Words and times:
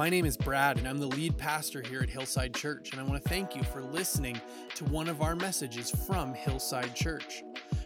My 0.00 0.08
name 0.08 0.24
is 0.24 0.34
Brad, 0.34 0.78
and 0.78 0.88
I'm 0.88 0.96
the 0.96 1.06
lead 1.08 1.36
pastor 1.36 1.82
here 1.82 2.00
at 2.00 2.08
Hillside 2.08 2.54
Church, 2.54 2.92
and 2.92 3.00
I 3.02 3.04
want 3.04 3.22
to 3.22 3.28
thank 3.28 3.54
you 3.54 3.62
for 3.62 3.82
listening 3.82 4.40
to 4.76 4.86
one 4.86 5.10
of 5.10 5.20
our 5.20 5.36
messages 5.36 5.90
from 5.90 6.32
Hillside 6.32 6.94
Church. 6.94 7.44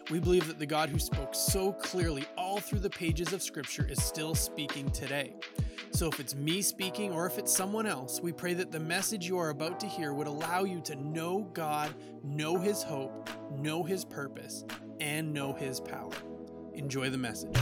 We 0.09 0.21
believe 0.21 0.47
that 0.47 0.57
the 0.57 0.65
God 0.65 0.87
who 0.87 0.97
spoke 0.97 1.35
so 1.35 1.73
clearly 1.73 2.23
all 2.37 2.61
through 2.61 2.79
the 2.79 2.89
pages 2.89 3.33
of 3.33 3.43
Scripture 3.43 3.85
is 3.89 4.01
still 4.01 4.33
speaking 4.33 4.89
today. 4.91 5.35
So, 5.91 6.07
if 6.07 6.21
it's 6.21 6.35
me 6.35 6.61
speaking 6.61 7.11
or 7.11 7.25
if 7.25 7.37
it's 7.37 7.53
someone 7.53 7.85
else, 7.85 8.21
we 8.21 8.31
pray 8.31 8.53
that 8.53 8.71
the 8.71 8.79
message 8.79 9.27
you 9.27 9.37
are 9.37 9.49
about 9.49 9.81
to 9.81 9.85
hear 9.85 10.13
would 10.13 10.27
allow 10.27 10.63
you 10.63 10.79
to 10.85 10.95
know 10.95 11.49
God, 11.51 11.93
know 12.23 12.57
His 12.57 12.81
hope, 12.81 13.29
know 13.51 13.83
His 13.83 14.05
purpose, 14.05 14.63
and 15.01 15.33
know 15.33 15.51
His 15.51 15.81
power. 15.81 16.13
Enjoy 16.75 17.09
the 17.09 17.17
message. 17.17 17.57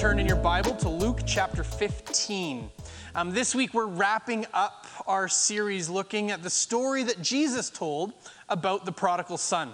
Turn 0.00 0.18
in 0.18 0.26
your 0.26 0.34
Bible 0.34 0.74
to 0.74 0.88
Luke 0.88 1.20
chapter 1.26 1.62
15. 1.62 2.70
Um, 3.14 3.32
this 3.32 3.54
week, 3.54 3.74
we're 3.74 3.84
wrapping 3.84 4.46
up 4.54 4.86
our 5.06 5.28
series 5.28 5.90
looking 5.90 6.30
at 6.30 6.42
the 6.42 6.48
story 6.48 7.02
that 7.02 7.20
Jesus 7.20 7.68
told 7.68 8.14
about 8.48 8.86
the 8.86 8.92
prodigal 8.92 9.36
son. 9.36 9.70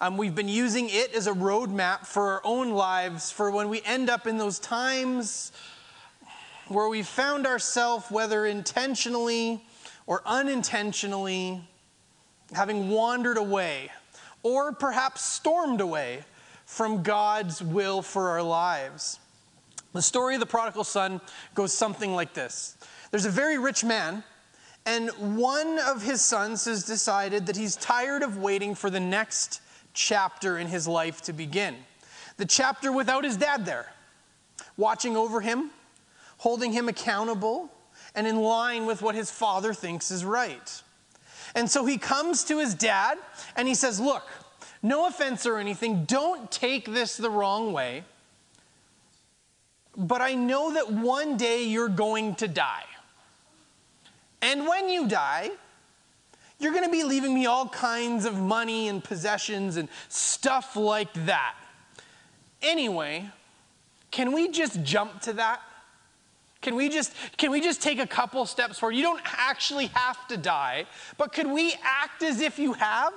Um, 0.00 0.16
we've 0.18 0.36
been 0.36 0.46
using 0.46 0.88
it 0.88 1.12
as 1.14 1.26
a 1.26 1.32
roadmap 1.32 2.06
for 2.06 2.34
our 2.34 2.42
own 2.44 2.70
lives 2.70 3.32
for 3.32 3.50
when 3.50 3.68
we 3.68 3.82
end 3.82 4.08
up 4.08 4.28
in 4.28 4.38
those 4.38 4.60
times 4.60 5.50
where 6.68 6.88
we 6.88 7.02
found 7.02 7.44
ourselves, 7.44 8.08
whether 8.08 8.46
intentionally 8.46 9.64
or 10.06 10.22
unintentionally, 10.26 11.60
having 12.52 12.88
wandered 12.88 13.36
away 13.36 13.90
or 14.44 14.70
perhaps 14.70 15.22
stormed 15.22 15.80
away 15.80 16.22
from 16.66 17.02
God's 17.02 17.60
will 17.60 18.00
for 18.00 18.28
our 18.28 18.42
lives. 18.44 19.18
The 19.96 20.02
story 20.02 20.34
of 20.34 20.40
the 20.40 20.46
prodigal 20.46 20.84
son 20.84 21.22
goes 21.54 21.72
something 21.72 22.14
like 22.14 22.34
this 22.34 22.76
There's 23.10 23.24
a 23.24 23.30
very 23.30 23.56
rich 23.56 23.82
man, 23.82 24.22
and 24.84 25.08
one 25.38 25.78
of 25.78 26.02
his 26.02 26.20
sons 26.20 26.66
has 26.66 26.84
decided 26.84 27.46
that 27.46 27.56
he's 27.56 27.76
tired 27.76 28.22
of 28.22 28.36
waiting 28.36 28.74
for 28.74 28.90
the 28.90 29.00
next 29.00 29.62
chapter 29.94 30.58
in 30.58 30.66
his 30.66 30.86
life 30.86 31.22
to 31.22 31.32
begin. 31.32 31.76
The 32.36 32.44
chapter 32.44 32.92
without 32.92 33.24
his 33.24 33.38
dad 33.38 33.64
there, 33.64 33.90
watching 34.76 35.16
over 35.16 35.40
him, 35.40 35.70
holding 36.36 36.72
him 36.72 36.90
accountable, 36.90 37.70
and 38.14 38.26
in 38.26 38.36
line 38.36 38.84
with 38.84 39.00
what 39.00 39.14
his 39.14 39.30
father 39.30 39.72
thinks 39.72 40.10
is 40.10 40.26
right. 40.26 40.82
And 41.54 41.70
so 41.70 41.86
he 41.86 41.96
comes 41.96 42.44
to 42.44 42.58
his 42.58 42.74
dad 42.74 43.16
and 43.56 43.66
he 43.66 43.74
says, 43.74 43.98
Look, 43.98 44.28
no 44.82 45.06
offense 45.06 45.46
or 45.46 45.56
anything, 45.56 46.04
don't 46.04 46.50
take 46.50 46.92
this 46.92 47.16
the 47.16 47.30
wrong 47.30 47.72
way 47.72 48.04
but 49.96 50.20
I 50.20 50.34
know 50.34 50.74
that 50.74 50.92
one 50.92 51.36
day 51.36 51.64
you're 51.64 51.88
going 51.88 52.34
to 52.36 52.48
die. 52.48 52.84
And 54.42 54.66
when 54.66 54.88
you 54.88 55.08
die, 55.08 55.50
you're 56.58 56.72
going 56.72 56.84
to 56.84 56.90
be 56.90 57.04
leaving 57.04 57.34
me 57.34 57.46
all 57.46 57.68
kinds 57.68 58.24
of 58.24 58.38
money 58.38 58.88
and 58.88 59.02
possessions 59.02 59.76
and 59.76 59.88
stuff 60.08 60.76
like 60.76 61.12
that. 61.26 61.54
Anyway, 62.62 63.28
can 64.10 64.32
we 64.32 64.48
just 64.48 64.82
jump 64.82 65.20
to 65.22 65.32
that? 65.34 65.60
Can 66.62 66.74
we 66.74 66.88
just 66.88 67.12
can 67.36 67.50
we 67.50 67.60
just 67.60 67.80
take 67.82 67.98
a 67.98 68.06
couple 68.06 68.44
steps 68.46 68.78
forward? 68.78 68.96
You 68.96 69.02
don't 69.02 69.20
actually 69.24 69.86
have 69.88 70.26
to 70.28 70.36
die, 70.36 70.86
but 71.16 71.32
could 71.32 71.46
we 71.46 71.74
act 71.82 72.22
as 72.22 72.40
if 72.40 72.58
you 72.58 72.72
have? 72.72 73.12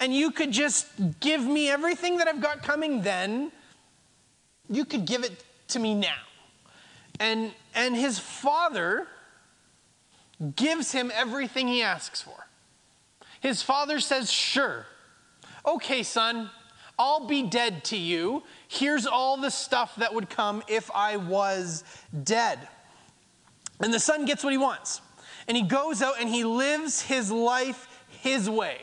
And 0.00 0.14
you 0.14 0.32
could 0.32 0.50
just 0.50 0.86
give 1.20 1.44
me 1.44 1.70
everything 1.70 2.16
that 2.16 2.26
I've 2.26 2.40
got 2.40 2.62
coming 2.62 3.02
then. 3.02 3.52
You 4.68 4.84
could 4.84 5.04
give 5.04 5.22
it 5.22 5.44
to 5.68 5.78
me 5.78 5.94
now. 5.94 6.14
And, 7.20 7.52
and 7.74 7.94
his 7.94 8.18
father 8.18 9.06
gives 10.56 10.92
him 10.92 11.12
everything 11.14 11.68
he 11.68 11.82
asks 11.82 12.20
for. 12.20 12.46
His 13.40 13.62
father 13.62 14.00
says, 14.00 14.32
Sure. 14.32 14.86
Okay, 15.66 16.02
son, 16.02 16.50
I'll 16.98 17.26
be 17.26 17.42
dead 17.42 17.84
to 17.84 17.96
you. 17.96 18.42
Here's 18.68 19.06
all 19.06 19.36
the 19.36 19.50
stuff 19.50 19.96
that 19.96 20.12
would 20.12 20.28
come 20.28 20.62
if 20.68 20.90
I 20.94 21.16
was 21.16 21.84
dead. 22.24 22.68
And 23.80 23.92
the 23.92 24.00
son 24.00 24.24
gets 24.24 24.44
what 24.44 24.52
he 24.52 24.58
wants. 24.58 25.00
And 25.48 25.56
he 25.56 25.62
goes 25.62 26.02
out 26.02 26.14
and 26.20 26.28
he 26.28 26.44
lives 26.44 27.02
his 27.02 27.30
life 27.30 27.88
his 28.08 28.48
way 28.48 28.78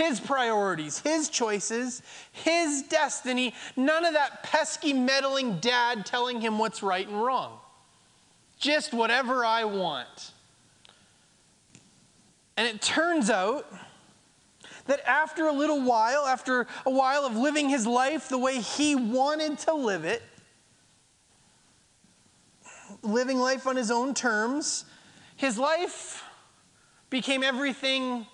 his 0.00 0.20
priorities, 0.20 0.98
his 0.98 1.28
choices, 1.28 2.02
his 2.32 2.82
destiny. 2.82 3.54
None 3.76 4.04
of 4.04 4.14
that 4.14 4.42
pesky, 4.42 4.92
meddling 4.92 5.58
dad 5.58 6.06
telling 6.06 6.40
him 6.40 6.58
what's 6.58 6.82
right 6.82 7.06
and 7.06 7.22
wrong. 7.22 7.58
Just 8.58 8.92
whatever 8.92 9.44
I 9.44 9.64
want. 9.64 10.32
And 12.56 12.66
it 12.66 12.82
turns 12.82 13.30
out 13.30 13.66
that 14.86 15.06
after 15.08 15.46
a 15.46 15.52
little 15.52 15.80
while, 15.80 16.26
after 16.26 16.66
a 16.84 16.90
while 16.90 17.24
of 17.24 17.36
living 17.36 17.68
his 17.68 17.86
life 17.86 18.28
the 18.28 18.38
way 18.38 18.60
he 18.60 18.94
wanted 18.94 19.58
to 19.60 19.72
live 19.72 20.04
it, 20.04 20.22
living 23.02 23.38
life 23.38 23.66
on 23.66 23.76
his 23.76 23.90
own 23.90 24.14
terms, 24.14 24.84
his 25.36 25.58
life 25.58 26.22
became 27.08 27.42
everything 27.42 28.26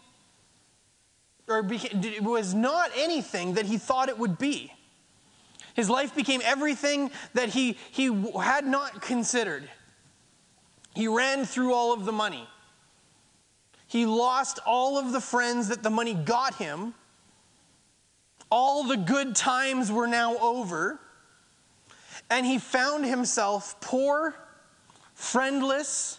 or 1.48 1.64
it 1.70 2.22
was 2.22 2.54
not 2.54 2.90
anything 2.96 3.54
that 3.54 3.66
he 3.66 3.78
thought 3.78 4.08
it 4.08 4.18
would 4.18 4.38
be. 4.38 4.72
His 5.74 5.88
life 5.88 6.14
became 6.14 6.40
everything 6.44 7.10
that 7.34 7.50
he, 7.50 7.76
he 7.90 8.06
had 8.40 8.66
not 8.66 9.02
considered. 9.02 9.68
He 10.94 11.06
ran 11.06 11.44
through 11.44 11.74
all 11.74 11.92
of 11.92 12.04
the 12.04 12.12
money. 12.12 12.48
He 13.86 14.06
lost 14.06 14.58
all 14.66 14.98
of 14.98 15.12
the 15.12 15.20
friends 15.20 15.68
that 15.68 15.82
the 15.82 15.90
money 15.90 16.14
got 16.14 16.56
him. 16.56 16.94
All 18.50 18.84
the 18.84 18.96
good 18.96 19.36
times 19.36 19.92
were 19.92 20.06
now 20.06 20.36
over. 20.38 20.98
And 22.30 22.44
he 22.44 22.58
found 22.58 23.04
himself 23.04 23.80
poor, 23.80 24.34
friendless, 25.14 26.18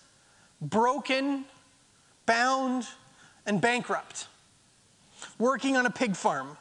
broken, 0.62 1.46
bound, 2.26 2.88
and 3.46 3.60
bankrupt 3.60 4.28
working 5.38 5.78
on 5.78 5.86
a 5.86 5.90
pig 5.90 6.16
farm. 6.16 6.58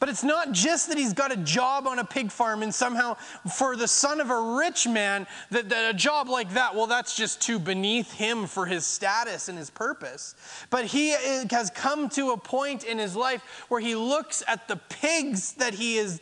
But 0.00 0.08
it's 0.08 0.24
not 0.24 0.52
just 0.52 0.88
that 0.88 0.98
he's 0.98 1.12
got 1.12 1.32
a 1.32 1.36
job 1.36 1.86
on 1.86 1.98
a 1.98 2.04
pig 2.04 2.30
farm 2.30 2.62
and 2.62 2.74
somehow 2.74 3.14
for 3.54 3.76
the 3.76 3.88
son 3.88 4.20
of 4.20 4.30
a 4.30 4.56
rich 4.58 4.86
man, 4.86 5.26
that, 5.50 5.68
that, 5.68 5.94
a 5.94 5.96
job 5.96 6.28
like 6.28 6.52
that, 6.54 6.74
well, 6.74 6.86
that's 6.86 7.16
just 7.16 7.40
too 7.40 7.58
beneath 7.58 8.12
him 8.12 8.46
for 8.46 8.66
his 8.66 8.84
status 8.84 9.48
and 9.48 9.56
his 9.56 9.70
purpose. 9.70 10.34
But 10.70 10.86
he 10.86 11.12
eh, 11.12 11.44
has 11.50 11.70
come 11.70 12.08
to 12.10 12.32
a 12.32 12.36
point 12.36 12.84
in 12.84 12.98
his 12.98 13.14
life 13.14 13.42
where 13.68 13.80
he 13.80 13.94
looks 13.94 14.42
at 14.48 14.68
the 14.68 14.76
pigs 14.76 15.52
that 15.54 15.74
he 15.74 15.96
is 15.96 16.20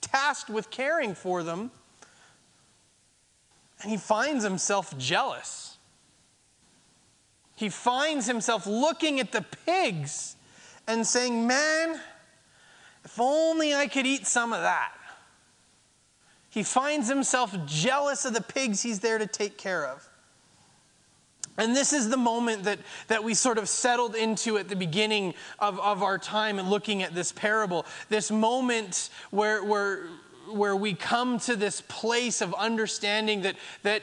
tasked 0.00 0.50
with 0.50 0.70
caring 0.70 1.14
for 1.14 1.42
them 1.42 1.70
and 3.82 3.90
he 3.90 3.96
finds 3.96 4.44
himself 4.44 4.96
jealous. 4.96 5.76
He 7.56 7.68
finds 7.68 8.26
himself 8.26 8.66
looking 8.66 9.20
at 9.20 9.32
the 9.32 9.44
pigs 9.66 10.36
and 10.92 11.06
saying, 11.06 11.46
Man, 11.46 12.00
if 13.04 13.18
only 13.18 13.74
I 13.74 13.86
could 13.86 14.06
eat 14.06 14.26
some 14.26 14.52
of 14.52 14.60
that. 14.62 14.92
He 16.50 16.62
finds 16.62 17.08
himself 17.08 17.56
jealous 17.66 18.24
of 18.24 18.34
the 18.34 18.42
pigs 18.42 18.82
he's 18.82 19.00
there 19.00 19.18
to 19.18 19.26
take 19.26 19.56
care 19.56 19.86
of. 19.86 20.06
And 21.58 21.76
this 21.76 21.92
is 21.92 22.08
the 22.08 22.16
moment 22.16 22.64
that, 22.64 22.78
that 23.08 23.24
we 23.24 23.34
sort 23.34 23.58
of 23.58 23.68
settled 23.68 24.14
into 24.14 24.56
at 24.56 24.68
the 24.68 24.76
beginning 24.76 25.34
of, 25.58 25.78
of 25.80 26.02
our 26.02 26.18
time 26.18 26.58
and 26.58 26.68
looking 26.68 27.02
at 27.02 27.14
this 27.14 27.32
parable. 27.32 27.84
This 28.08 28.30
moment 28.30 29.10
where, 29.30 29.62
where, 29.62 30.06
where 30.50 30.76
we 30.76 30.94
come 30.94 31.38
to 31.40 31.56
this 31.56 31.82
place 31.82 32.40
of 32.40 32.54
understanding 32.54 33.42
that, 33.42 33.56
that 33.82 34.02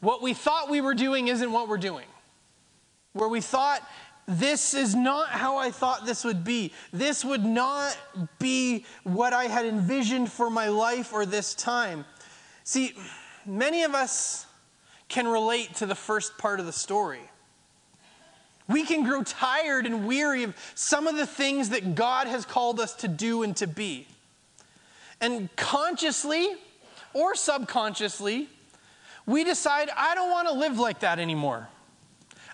what 0.00 0.22
we 0.22 0.32
thought 0.32 0.70
we 0.70 0.80
were 0.80 0.94
doing 0.94 1.28
isn't 1.28 1.52
what 1.52 1.68
we're 1.68 1.78
doing. 1.78 2.06
Where 3.12 3.28
we 3.28 3.40
thought 3.40 3.86
this 4.30 4.74
is 4.74 4.94
not 4.94 5.30
how 5.30 5.56
I 5.56 5.72
thought 5.72 6.06
this 6.06 6.24
would 6.24 6.44
be. 6.44 6.72
This 6.92 7.24
would 7.24 7.44
not 7.44 7.98
be 8.38 8.84
what 9.02 9.32
I 9.32 9.44
had 9.44 9.66
envisioned 9.66 10.30
for 10.30 10.48
my 10.48 10.68
life 10.68 11.12
or 11.12 11.26
this 11.26 11.52
time. 11.52 12.04
See, 12.62 12.94
many 13.44 13.82
of 13.82 13.92
us 13.92 14.46
can 15.08 15.26
relate 15.26 15.74
to 15.76 15.86
the 15.86 15.96
first 15.96 16.38
part 16.38 16.60
of 16.60 16.66
the 16.66 16.72
story. 16.72 17.22
We 18.68 18.84
can 18.84 19.02
grow 19.02 19.24
tired 19.24 19.84
and 19.84 20.06
weary 20.06 20.44
of 20.44 20.54
some 20.76 21.08
of 21.08 21.16
the 21.16 21.26
things 21.26 21.70
that 21.70 21.96
God 21.96 22.28
has 22.28 22.44
called 22.44 22.78
us 22.78 22.94
to 22.96 23.08
do 23.08 23.42
and 23.42 23.56
to 23.56 23.66
be. 23.66 24.06
And 25.20 25.48
consciously 25.56 26.54
or 27.12 27.34
subconsciously, 27.34 28.48
we 29.26 29.42
decide, 29.42 29.90
I 29.96 30.14
don't 30.14 30.30
want 30.30 30.46
to 30.46 30.54
live 30.54 30.78
like 30.78 31.00
that 31.00 31.18
anymore. 31.18 31.68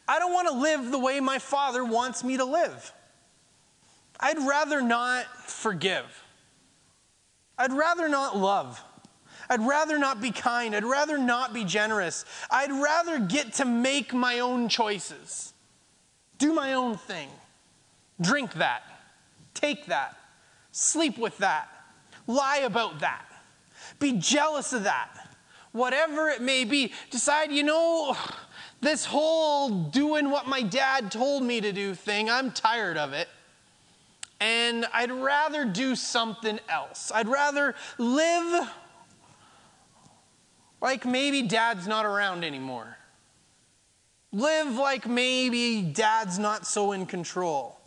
I 0.09 0.19
don't 0.19 0.33
want 0.33 0.49
to 0.49 0.55
live 0.55 0.91
the 0.91 0.99
way 0.99 1.21
my 1.21 1.39
father 1.39 1.85
wants 1.85 2.23
me 2.23 2.37
to 2.37 2.45
live. 2.45 2.93
I'd 4.21 4.39
rather 4.39 4.81
not 4.81 5.27
forgive. 5.49 6.05
I'd 7.59 7.73
rather 7.73 8.09
not 8.09 8.37
love. 8.37 8.83
I'd 9.49 9.61
rather 9.61 9.99
not 9.99 10.21
be 10.21 10.31
kind. 10.31 10.75
I'd 10.75 10.85
rather 10.85 11.19
not 11.19 11.53
be 11.53 11.65
generous. 11.65 12.25
I'd 12.51 12.73
rather 12.73 13.19
get 13.19 13.55
to 13.55 13.65
make 13.65 14.13
my 14.13 14.41
own 14.41 14.69
choices, 14.69 15.53
do 16.39 16.53
my 16.53 16.73
own 16.75 16.97
thing, 16.97 17.29
drink 18.21 18.55
that, 18.55 18.83
take 19.55 19.87
that, 19.87 20.17
sleep 20.73 21.19
with 21.19 21.39
that, 21.39 21.69
lie 22.27 22.59
about 22.59 23.01
that, 23.01 23.25
be 23.99 24.13
jealous 24.13 24.73
of 24.73 24.85
that, 24.85 25.11
whatever 25.73 26.29
it 26.29 26.43
may 26.43 26.65
be. 26.65 26.93
Decide, 27.11 27.53
you 27.53 27.63
know, 27.63 28.17
this 28.87 29.05
whole 29.05 29.69
doing 29.69 30.31
what 30.31 30.47
my 30.47 30.63
dad 30.63 31.11
told 31.11 31.43
me 31.43 31.61
to 31.61 31.73
do 31.73 31.95
thing, 31.95 32.31
I'm 32.31 32.53
tired 32.53 32.97
of 32.97 33.13
it. 33.13 33.29
And 34.39 34.87
I'd 34.93 35.11
rather 35.11 35.65
do 35.65 35.97
something 35.97 36.61
else. 36.69 37.11
I'd 37.13 37.29
rather 37.29 37.75
live 37.99 38.69
like 40.81 41.05
maybe 41.05 41.43
dad's 41.43 41.89
not 41.89 42.07
around 42.07 42.45
anymore. 42.45 42.97
Live 44.31 44.75
like 44.77 45.09
maybe 45.09 45.83
dad's 45.83 46.39
not 46.39 46.67
so 46.67 46.93
in 46.93 47.07
control. 47.07 47.81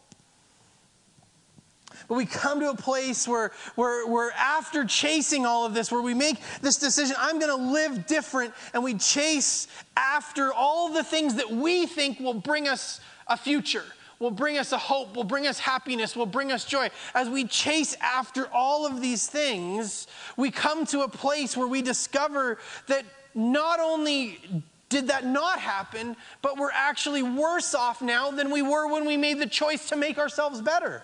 But 2.07 2.15
we 2.15 2.25
come 2.25 2.59
to 2.59 2.69
a 2.69 2.75
place 2.75 3.27
where, 3.27 3.51
where, 3.75 4.07
where 4.07 4.31
after 4.31 4.86
chasing 4.86 5.45
all 5.45 5.65
of 5.65 5.74
this, 5.74 5.91
where 5.91 6.01
we 6.01 6.13
make 6.13 6.38
this 6.62 6.77
decision, 6.77 7.15
I'm 7.19 7.39
going 7.39 7.56
to 7.56 7.71
live 7.71 8.07
different, 8.07 8.53
and 8.74 8.83
we 8.83 8.95
chase 8.95 9.68
after 9.95 10.53
all 10.53 10.94
the 10.94 11.03
things 11.03 11.36
that 11.36 11.50
we 11.50 11.86
think 11.86 12.19
will 12.19 12.33
bring 12.33 12.68
us 12.68 13.00
a 13.27 13.38
future 13.38 13.86
will 14.19 14.31
bring 14.31 14.57
us 14.57 14.74
a 14.74 14.77
hope, 14.77 15.15
will 15.15 15.24
bring 15.24 15.47
us 15.47 15.59
happiness, 15.59 16.15
will 16.15 16.25
bring 16.25 16.51
us 16.51 16.65
joy. 16.65 16.89
As 17.15 17.30
we 17.30 17.45
chase 17.45 17.95
after 18.01 18.47
all 18.53 18.85
of 18.85 19.01
these 19.01 19.27
things, 19.27 20.07
we 20.35 20.51
come 20.51 20.85
to 20.88 21.01
a 21.01 21.07
place 21.07 21.56
where 21.56 21.68
we 21.68 21.81
discover 21.81 22.57
that 22.88 23.06
not 23.33 23.80
only 23.80 24.39
did 24.89 25.07
that 25.07 25.25
not 25.25 25.59
happen, 25.59 26.18
but 26.42 26.57
we're 26.57 26.71
actually 26.71 27.24
worse 27.24 27.74
off 27.74 28.01
now 28.01 28.31
than 28.31 28.51
we 28.51 28.62
were 28.62 28.92
when 28.92 29.06
we 29.06 29.15
made 29.15 29.39
the 29.39 29.47
choice 29.47 29.88
to 29.89 29.95
make 29.95 30.18
ourselves 30.18 30.62
better. 30.62 31.03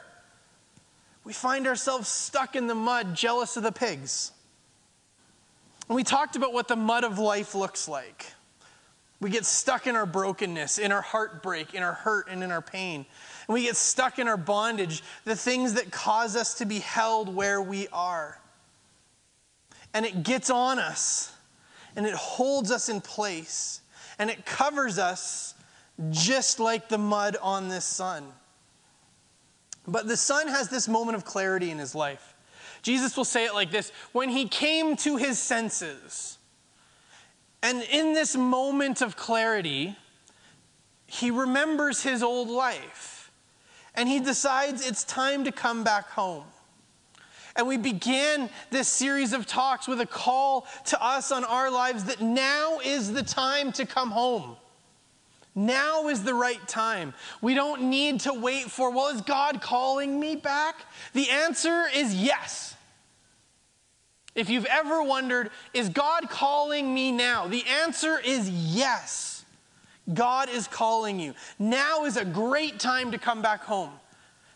We 1.25 1.33
find 1.33 1.65
ourselves 1.65 2.07
stuck 2.07 2.55
in 2.55 2.67
the 2.67 2.75
mud, 2.75 3.15
jealous 3.15 3.57
of 3.57 3.63
the 3.63 3.71
pigs. 3.71 4.31
And 5.89 5.95
we 5.95 6.03
talked 6.03 6.35
about 6.35 6.53
what 6.53 6.67
the 6.67 6.75
mud 6.75 7.03
of 7.03 7.19
life 7.19 7.55
looks 7.55 7.87
like. 7.87 8.27
We 9.19 9.31
get 9.31 9.45
stuck 9.45 9.87
in 9.87 9.95
our 9.95 10.05
brokenness, 10.05 10.77
in 10.77 10.91
our 10.91 11.01
heartbreak, 11.01 11.73
in 11.73 11.81
our 11.81 11.93
hurt, 11.93 12.27
and 12.29 12.43
in 12.43 12.51
our 12.51 12.61
pain. 12.61 13.05
And 13.47 13.53
we 13.53 13.63
get 13.63 13.75
stuck 13.75 14.19
in 14.19 14.27
our 14.27 14.37
bondage, 14.37 15.03
the 15.23 15.35
things 15.35 15.73
that 15.73 15.91
cause 15.91 16.35
us 16.35 16.55
to 16.55 16.65
be 16.65 16.79
held 16.79 17.33
where 17.33 17.61
we 17.61 17.87
are. 17.87 18.39
And 19.93 20.05
it 20.05 20.23
gets 20.23 20.49
on 20.49 20.77
us, 20.77 21.33
and 21.95 22.05
it 22.05 22.13
holds 22.13 22.69
us 22.69 22.89
in 22.89 23.01
place, 23.01 23.81
and 24.19 24.29
it 24.29 24.45
covers 24.45 24.99
us 24.99 25.55
just 26.11 26.59
like 26.59 26.89
the 26.89 26.97
mud 26.97 27.37
on 27.41 27.69
this 27.69 27.85
son. 27.85 28.25
But 29.87 30.07
the 30.07 30.17
son 30.17 30.47
has 30.47 30.69
this 30.69 30.87
moment 30.87 31.15
of 31.15 31.25
clarity 31.25 31.71
in 31.71 31.77
his 31.77 31.93
life. 31.93 32.33
Jesus 32.81 33.15
will 33.17 33.25
say 33.25 33.45
it 33.45 33.53
like 33.53 33.71
this 33.71 33.91
When 34.11 34.29
he 34.29 34.47
came 34.47 34.95
to 34.97 35.17
his 35.17 35.39
senses, 35.39 36.37
and 37.61 37.81
in 37.83 38.13
this 38.13 38.35
moment 38.35 39.01
of 39.01 39.15
clarity, 39.15 39.95
he 41.07 41.31
remembers 41.31 42.03
his 42.03 42.21
old 42.21 42.49
life 42.49 43.31
and 43.95 44.09
he 44.09 44.19
decides 44.19 44.87
it's 44.87 45.03
time 45.03 45.45
to 45.45 45.51
come 45.51 45.83
back 45.83 46.09
home. 46.09 46.43
And 47.55 47.67
we 47.67 47.77
began 47.77 48.49
this 48.69 48.87
series 48.87 49.31
of 49.31 49.45
talks 49.45 49.87
with 49.87 50.01
a 50.01 50.05
call 50.05 50.67
to 50.85 51.03
us 51.03 51.31
on 51.31 51.45
our 51.45 51.71
lives 51.71 52.03
that 52.05 52.21
now 52.21 52.79
is 52.83 53.13
the 53.13 53.23
time 53.23 53.71
to 53.73 53.85
come 53.85 54.11
home. 54.11 54.57
Now 55.55 56.09
is 56.09 56.23
the 56.23 56.33
right 56.33 56.65
time. 56.67 57.13
We 57.41 57.53
don't 57.53 57.83
need 57.83 58.19
to 58.21 58.33
wait 58.33 58.69
for, 58.69 58.91
well, 58.91 59.15
is 59.15 59.21
God 59.21 59.61
calling 59.61 60.19
me 60.19 60.35
back? 60.35 60.75
The 61.13 61.29
answer 61.29 61.85
is 61.93 62.13
yes. 62.13 62.75
If 64.35 64.49
you've 64.49 64.65
ever 64.65 65.01
wondered, 65.01 65.49
is 65.73 65.87
God 65.87 66.29
calling 66.29 66.93
me 66.93 67.13
now? 67.13 67.47
The 67.47 67.63
answer 67.81 68.19
is 68.19 68.49
yes. 68.49 69.45
God 70.13 70.49
is 70.49 70.67
calling 70.67 71.19
you. 71.21 71.33
Now 71.57 72.03
is 72.03 72.17
a 72.17 72.25
great 72.25 72.77
time 72.77 73.11
to 73.11 73.17
come 73.17 73.41
back 73.41 73.63
home. 73.63 73.91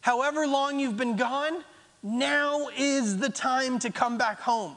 However 0.01 0.45
long 0.45 0.79
you've 0.79 0.97
been 0.97 1.15
gone, 1.15 1.63
now 2.03 2.67
is 2.77 3.17
the 3.17 3.29
time 3.29 3.79
to 3.79 3.89
come 3.89 4.17
back 4.17 4.41
home. 4.41 4.75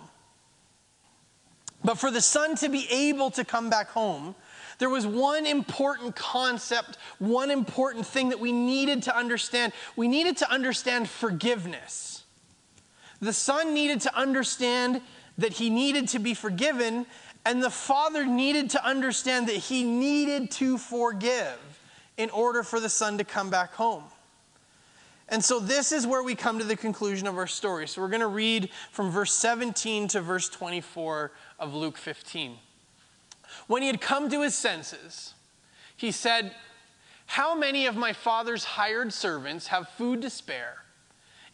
But 1.85 1.99
for 1.99 2.13
the 2.13 2.21
son 2.21 2.55
to 2.57 2.69
be 2.69 2.87
able 2.91 3.31
to 3.33 3.45
come 3.45 3.71
back 3.71 3.89
home, 3.89 4.37
there 4.83 4.91
was 4.91 5.07
one 5.07 5.47
important 5.47 6.17
concept, 6.17 6.99
one 7.21 7.53
important 7.53 8.05
thing 8.05 8.31
that 8.31 8.41
we 8.41 8.51
needed 8.51 9.05
to 9.05 9.17
understand. 9.17 9.73
We 9.95 10.09
needed 10.09 10.39
to 10.39 10.51
understand 10.51 11.09
forgiveness. 11.09 12.25
The 13.21 13.33
son 13.33 13.75
needed 13.75 14.01
to 14.01 14.19
understand 14.19 15.01
that 15.39 15.53
he 15.53 15.71
needed 15.71 16.09
to 16.09 16.19
be 16.19 16.35
forgiven, 16.35 17.07
and 17.47 17.63
the 17.63 17.71
father 17.71 18.27
needed 18.27 18.71
to 18.71 18.85
understand 18.85 19.47
that 19.47 19.55
he 19.55 19.85
needed 19.85 20.51
to 20.51 20.79
forgive 20.79 21.61
in 22.17 22.29
order 22.31 22.65
for 22.65 22.81
the 22.81 22.89
son 22.89 23.19
to 23.19 23.25
come 23.25 23.51
back 23.51 23.75
home. 23.75 24.03
And 25.29 25.45
so, 25.45 25.61
this 25.61 25.93
is 25.93 26.09
where 26.09 26.25
we 26.25 26.35
come 26.35 26.59
to 26.59 26.65
the 26.65 26.77
conclusion 26.77 27.29
of 27.29 27.39
our 27.39 27.47
story. 27.47 27.87
So, 27.87 28.03
we're 28.03 28.09
going 28.09 28.21
to 28.21 28.27
read 28.27 28.69
from 28.91 29.13
verse 29.13 29.33
17 29.33 30.09
to 30.09 30.21
verse 30.21 30.49
24 30.49 31.31
of 31.61 31.73
Luke 31.73 31.99
15. 31.99 32.59
When 33.73 33.81
he 33.81 33.89
had 33.89 34.03
come 34.03 34.29
to 34.29 34.43
his 34.43 34.55
senses, 34.55 35.33
he 35.97 36.11
said, 36.11 36.55
How 37.25 37.55
many 37.55 37.87
of 37.87 37.97
my 37.97 38.13
father's 38.13 38.65
hired 38.65 39.15
servants 39.15 39.69
have 39.69 39.89
food 39.89 40.21
to 40.21 40.29
spare? 40.29 40.83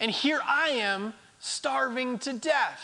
And 0.00 0.11
here 0.11 0.41
I 0.44 0.70
am 0.70 1.15
starving 1.38 2.19
to 2.19 2.32
death. 2.32 2.82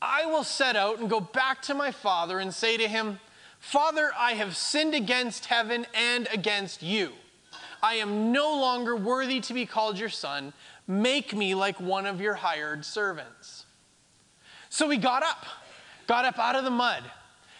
I 0.00 0.26
will 0.26 0.44
set 0.44 0.76
out 0.76 1.00
and 1.00 1.10
go 1.10 1.18
back 1.18 1.60
to 1.62 1.74
my 1.74 1.90
father 1.90 2.38
and 2.38 2.54
say 2.54 2.76
to 2.76 2.86
him, 2.86 3.18
Father, 3.58 4.12
I 4.16 4.34
have 4.34 4.56
sinned 4.56 4.94
against 4.94 5.46
heaven 5.46 5.84
and 5.92 6.28
against 6.32 6.84
you. 6.84 7.10
I 7.82 7.94
am 7.94 8.30
no 8.30 8.60
longer 8.60 8.94
worthy 8.94 9.40
to 9.40 9.52
be 9.52 9.66
called 9.66 9.98
your 9.98 10.08
son. 10.08 10.52
Make 10.86 11.34
me 11.34 11.56
like 11.56 11.80
one 11.80 12.06
of 12.06 12.20
your 12.20 12.34
hired 12.34 12.84
servants. 12.84 13.66
So 14.68 14.88
he 14.88 14.98
got 14.98 15.24
up, 15.24 15.46
got 16.06 16.24
up 16.24 16.38
out 16.38 16.54
of 16.54 16.62
the 16.62 16.70
mud, 16.70 17.02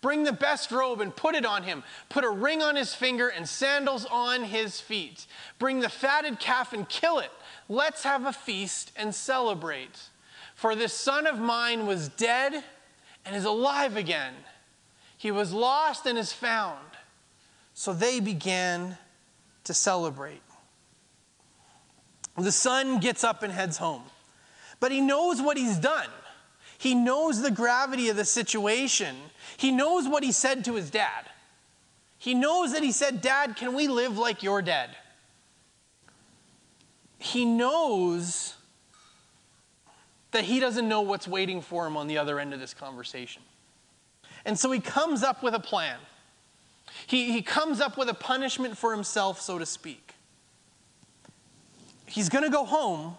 bring 0.00 0.24
the 0.24 0.32
best 0.32 0.70
robe 0.70 1.00
and 1.00 1.14
put 1.14 1.34
it 1.34 1.44
on 1.44 1.62
him. 1.62 1.82
Put 2.08 2.24
a 2.24 2.30
ring 2.30 2.62
on 2.62 2.76
his 2.76 2.94
finger 2.94 3.28
and 3.28 3.48
sandals 3.48 4.06
on 4.06 4.44
his 4.44 4.80
feet. 4.80 5.26
Bring 5.58 5.80
the 5.80 5.88
fatted 5.88 6.40
calf 6.40 6.72
and 6.72 6.88
kill 6.88 7.18
it. 7.18 7.30
Let's 7.68 8.02
have 8.04 8.26
a 8.26 8.32
feast 8.32 8.92
and 8.96 9.14
celebrate. 9.14 10.08
For 10.54 10.74
this 10.74 10.92
son 10.92 11.26
of 11.26 11.38
mine 11.38 11.86
was 11.86 12.08
dead 12.08 12.64
and 13.24 13.36
is 13.36 13.44
alive 13.44 13.96
again. 13.96 14.34
He 15.16 15.30
was 15.30 15.52
lost 15.52 16.06
and 16.06 16.18
is 16.18 16.32
found. 16.32 16.78
So 17.74 17.92
they 17.92 18.20
began 18.20 18.98
to 19.64 19.74
celebrate. 19.74 20.42
The 22.36 22.52
son 22.52 23.00
gets 23.00 23.22
up 23.24 23.42
and 23.42 23.52
heads 23.52 23.76
home, 23.76 24.02
but 24.78 24.92
he 24.92 25.00
knows 25.00 25.42
what 25.42 25.56
he's 25.56 25.76
done. 25.76 26.08
He 26.80 26.94
knows 26.94 27.42
the 27.42 27.50
gravity 27.50 28.08
of 28.08 28.16
the 28.16 28.24
situation. 28.24 29.14
He 29.58 29.70
knows 29.70 30.08
what 30.08 30.24
he 30.24 30.32
said 30.32 30.64
to 30.64 30.76
his 30.76 30.88
dad. 30.88 31.26
He 32.16 32.32
knows 32.32 32.72
that 32.72 32.82
he 32.82 32.90
said, 32.90 33.20
Dad, 33.20 33.54
can 33.54 33.74
we 33.74 33.86
live 33.86 34.16
like 34.16 34.42
you're 34.42 34.62
dead? 34.62 34.88
He 37.18 37.44
knows 37.44 38.54
that 40.30 40.44
he 40.44 40.58
doesn't 40.58 40.88
know 40.88 41.02
what's 41.02 41.28
waiting 41.28 41.60
for 41.60 41.86
him 41.86 41.98
on 41.98 42.06
the 42.06 42.16
other 42.16 42.40
end 42.40 42.54
of 42.54 42.60
this 42.60 42.72
conversation. 42.72 43.42
And 44.46 44.58
so 44.58 44.70
he 44.70 44.80
comes 44.80 45.22
up 45.22 45.42
with 45.42 45.52
a 45.52 45.60
plan. 45.60 45.98
He, 47.06 47.30
he 47.30 47.42
comes 47.42 47.82
up 47.82 47.98
with 47.98 48.08
a 48.08 48.14
punishment 48.14 48.78
for 48.78 48.90
himself, 48.90 49.38
so 49.38 49.58
to 49.58 49.66
speak. 49.66 50.14
He's 52.06 52.30
going 52.30 52.44
to 52.44 52.50
go 52.50 52.64
home, 52.64 53.16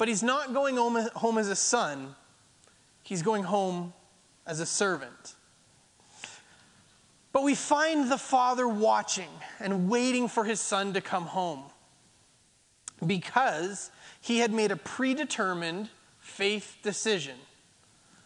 but 0.00 0.08
he's 0.08 0.22
not 0.22 0.54
going 0.54 0.76
home, 0.78 1.36
as 1.36 1.48
a 1.48 1.54
son. 1.54 2.14
He's 3.02 3.20
going 3.20 3.42
home 3.42 3.92
as 4.46 4.58
a 4.58 4.64
servant. 4.64 5.34
But 7.34 7.42
we 7.42 7.54
find 7.54 8.10
the 8.10 8.16
father 8.16 8.66
watching 8.66 9.28
and 9.58 9.90
waiting 9.90 10.26
for 10.26 10.44
his 10.44 10.58
son 10.58 10.94
to 10.94 11.02
come 11.02 11.24
home 11.24 11.64
because 13.06 13.90
he 14.22 14.38
had 14.38 14.54
made 14.54 14.72
a 14.72 14.76
predetermined 14.76 15.90
faith 16.18 16.78
decision, 16.82 17.36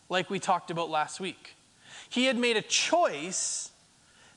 like 0.08 0.30
we 0.30 0.38
talked 0.38 0.70
about 0.70 0.90
last 0.90 1.18
week. 1.18 1.56
He 2.08 2.26
had 2.26 2.38
made 2.38 2.56
a 2.56 2.62
choice 2.62 3.72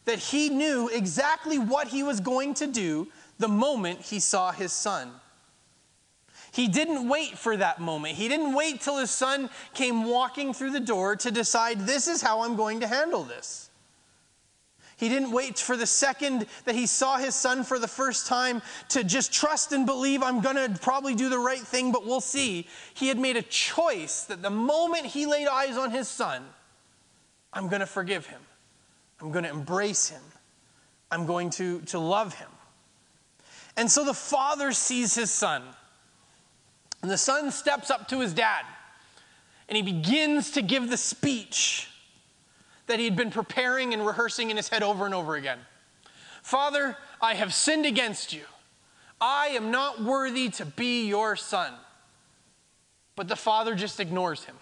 that 0.06 0.18
he 0.18 0.50
knew 0.50 0.90
exactly 0.92 1.60
what 1.60 1.90
he 1.90 2.02
was 2.02 2.20
going 2.20 2.56
to 2.56 2.66
do 2.66 3.10
the 3.38 3.48
moment 3.48 4.02
he 4.02 4.20
saw 4.20 4.52
his 4.52 4.74
son. 4.74 5.12
He 6.52 6.68
didn't 6.68 7.08
wait 7.08 7.38
for 7.38 7.58
that 7.58 7.80
moment. 7.80 8.16
He 8.16 8.28
didn't 8.28 8.54
wait 8.54 8.82
till 8.82 8.98
his 8.98 9.12
son 9.12 9.50
came 9.74 10.06
walking 10.06 10.54
through 10.54 10.72
the 10.72 10.80
door 10.80 11.16
to 11.18 11.32
decide, 11.32 11.82
this 11.82 12.08
is 12.08 12.22
how 12.22 12.42
I'm 12.42 12.56
going 12.56 12.80
to 12.80 12.88
handle 12.88 13.24
this. 13.24 13.70
He 14.98 15.10
didn't 15.10 15.32
wait 15.32 15.60
for 15.60 15.78
the 15.78 15.86
second 15.86 16.48
that 16.66 16.74
he 16.74 16.88
saw 16.88 17.18
his 17.18 17.36
son 17.36 17.64
for 17.64 17.78
the 17.78 17.88
first 17.88 18.26
time 18.26 18.64
to 18.90 19.04
just 19.04 19.32
trust 19.32 19.72
and 19.72 19.86
believe, 19.86 20.24
I'm 20.24 20.42
going 20.42 20.56
to 20.56 20.80
probably 20.80 21.14
do 21.14 21.30
the 21.30 21.38
right 21.38 21.60
thing, 21.60 21.92
but 21.92 22.04
we'll 22.04 22.20
see. 22.20 22.68
He 22.96 23.08
had 23.08 23.20
made 23.20 23.38
a 23.38 23.44
choice 23.44 24.24
that 24.24 24.42
the 24.42 24.50
moment 24.50 25.06
he 25.06 25.28
laid 25.28 25.48
eyes 25.48 25.78
on 25.78 25.92
his 25.92 26.08
son, 26.08 26.44
I'm 27.54 27.68
going 27.68 27.82
to 27.82 27.86
forgive 27.86 28.26
him. 28.26 28.42
I'm 29.22 29.32
going 29.32 29.44
to 29.44 29.52
embrace 29.52 30.10
him. 30.10 30.22
I'm 31.12 31.28
going 31.28 31.52
to, 31.52 31.82
to 31.82 32.00
love 32.00 32.34
him. 32.34 32.50
And 33.76 33.92
so 33.92 34.04
the 34.04 34.16
father 34.16 34.72
sees 34.72 35.14
his 35.14 35.30
son. 35.30 35.62
And 37.02 37.12
the 37.12 37.18
son 37.18 37.52
steps 37.52 37.90
up 37.90 38.08
to 38.10 38.20
his 38.20 38.34
dad 38.34 38.66
and 39.70 39.76
he 39.76 39.82
begins 39.82 40.52
to 40.52 40.62
give 40.62 40.90
the 40.90 40.98
speech 40.98 41.90
that 42.88 43.00
he'd 43.00 43.16
been 43.16 43.32
preparing 43.32 43.94
and 43.94 44.06
rehearsing 44.06 44.50
in 44.50 44.58
his 44.58 44.70
head 44.70 44.82
over 44.82 45.06
and 45.06 45.14
over 45.14 45.36
again. 45.36 45.60
Father, 46.42 46.98
I 47.22 47.34
have 47.34 47.54
sinned 47.54 47.86
against 47.86 48.34
you. 48.34 48.44
I 49.20 49.48
am 49.48 49.72
not 49.72 50.02
worthy 50.02 50.50
to 50.52 50.66
be 50.66 51.08
your 51.08 51.36
son. 51.36 51.74
But 53.16 53.28
the 53.28 53.36
father 53.36 53.76
just 53.76 54.00
ignores 54.00 54.46
him, 54.46 54.56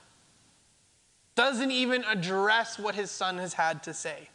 doesn't 1.36 1.72
even 1.72 2.06
address 2.06 2.80
what 2.80 2.96
his 2.96 3.12
son 3.12 3.38
has 3.38 3.54
had 3.54 3.84
to 3.84 3.94
say. 3.94 4.30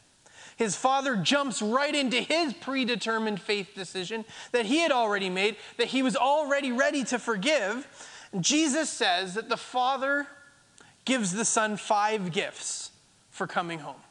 His 0.61 0.77
father 0.77 1.17
jumps 1.17 1.63
right 1.63 1.95
into 1.95 2.21
his 2.21 2.53
predetermined 2.53 3.41
faith 3.41 3.71
decision 3.75 4.27
that 4.53 4.67
he 4.67 4.81
had 4.81 4.93
already 4.93 5.31
made, 5.31 5.57
that 5.79 5.87
he 5.87 6.03
was 6.03 6.17
already 6.17 6.71
ready 6.71 7.03
to 7.05 7.19
forgive. 7.19 7.89
Jesus 8.39 8.91
says 8.91 9.33
that 9.37 9.49
the 9.49 9.57
father 9.57 10.27
gives 11.07 11.33
the 11.33 11.47
son 11.47 11.79
five 11.79 12.31
gifts 12.31 12.91
for 13.31 13.47
coming 13.47 13.79
home. 13.79 14.03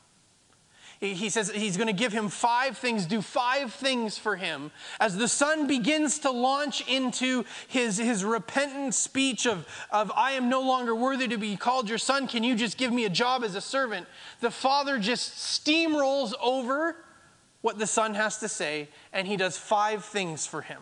He 0.99 1.29
says 1.29 1.49
he's 1.49 1.77
going 1.77 1.87
to 1.87 1.93
give 1.93 2.11
him 2.11 2.27
five 2.27 2.77
things, 2.77 3.05
do 3.05 3.21
five 3.21 3.73
things 3.73 4.17
for 4.17 4.35
him. 4.35 4.69
As 4.99 5.15
the 5.15 5.29
son 5.29 5.65
begins 5.65 6.19
to 6.19 6.31
launch 6.31 6.85
into 6.89 7.45
his, 7.69 7.97
his 7.97 8.25
repentant 8.25 8.93
speech 8.93 9.47
of, 9.47 9.65
of, 9.91 10.11
I 10.13 10.31
am 10.31 10.49
no 10.49 10.59
longer 10.59 10.93
worthy 10.93 11.29
to 11.29 11.37
be 11.37 11.55
called 11.55 11.87
your 11.87 11.99
son, 11.99 12.27
can 12.27 12.43
you 12.43 12.53
just 12.53 12.77
give 12.77 12.91
me 12.91 13.05
a 13.05 13.09
job 13.09 13.45
as 13.45 13.55
a 13.55 13.61
servant? 13.61 14.07
The 14.41 14.51
father 14.51 14.99
just 14.99 15.63
steamrolls 15.65 16.33
over 16.41 16.97
what 17.61 17.79
the 17.79 17.87
son 17.87 18.13
has 18.15 18.37
to 18.39 18.49
say, 18.49 18.89
and 19.13 19.25
he 19.25 19.37
does 19.37 19.57
five 19.57 20.03
things 20.03 20.45
for 20.45 20.61
him. 20.61 20.81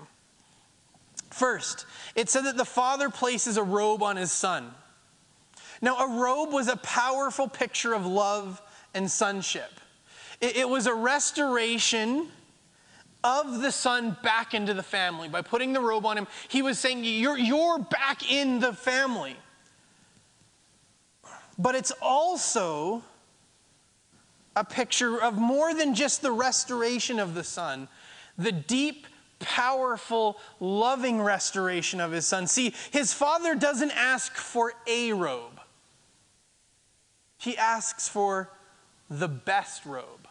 First, 1.30 1.86
it 2.16 2.28
said 2.28 2.46
that 2.46 2.58
the 2.58 2.66
father 2.66 3.12
places 3.12 3.56
a 3.56 3.64
robe 3.64 4.02
on 4.02 4.16
his 4.16 4.32
son. 4.32 4.74
Now, 5.80 5.98
a 5.98 6.20
robe 6.20 6.52
was 6.52 6.68
a 6.68 6.78
powerful 6.78 7.48
picture 7.48 7.94
of 7.94 8.04
love 8.04 8.64
and 8.96 9.12
sonship. 9.12 9.80
It, 10.40 10.70
was 10.70 10.86
a 10.86 10.94
restoration 10.94 12.28
of 13.24 13.62
the 13.62 13.72
son 13.72 14.16
back 14.22 14.54
into 14.54 14.74
the 14.74 14.84
family. 14.84 15.28
By 15.28 15.42
putting 15.42 15.74
the 15.74 15.80
robe 15.80 16.06
on 16.06 16.18
him, 16.18 16.28
he 16.48 16.62
was 16.62 16.78
saying, 16.78 17.04
You're, 17.04 17.38
you're 17.38 17.80
back 17.80 18.32
in 18.32 18.60
the 18.60 18.74
family. 18.74 19.36
But 21.58 21.74
it's 21.74 21.92
also 22.02 23.02
a 24.56 24.64
picture 24.64 25.22
of 25.22 25.38
more 25.38 25.74
than 25.74 25.96
just 25.96 26.22
the 26.22 26.32
restoration 26.32 27.20
of 27.20 27.34
the 27.34 27.44
son, 27.44 27.88
the 28.38 28.52
deep, 28.52 29.08
powerful, 29.40 30.38
loving 30.60 31.22
restoration 31.22 32.00
of 32.00 32.12
his 32.12 32.28
son. 32.28 32.46
See, 32.48 32.74
his 32.92 33.14
father 33.14 33.56
doesn't 33.56 33.92
ask 33.92 34.36
for 34.36 34.74
a 34.86 35.14
robe. 35.14 35.60
He 37.38 37.58
asks 37.58 38.08
for 38.08 38.52
the 39.10 39.28
best 39.28 39.86
robe. 39.86 40.27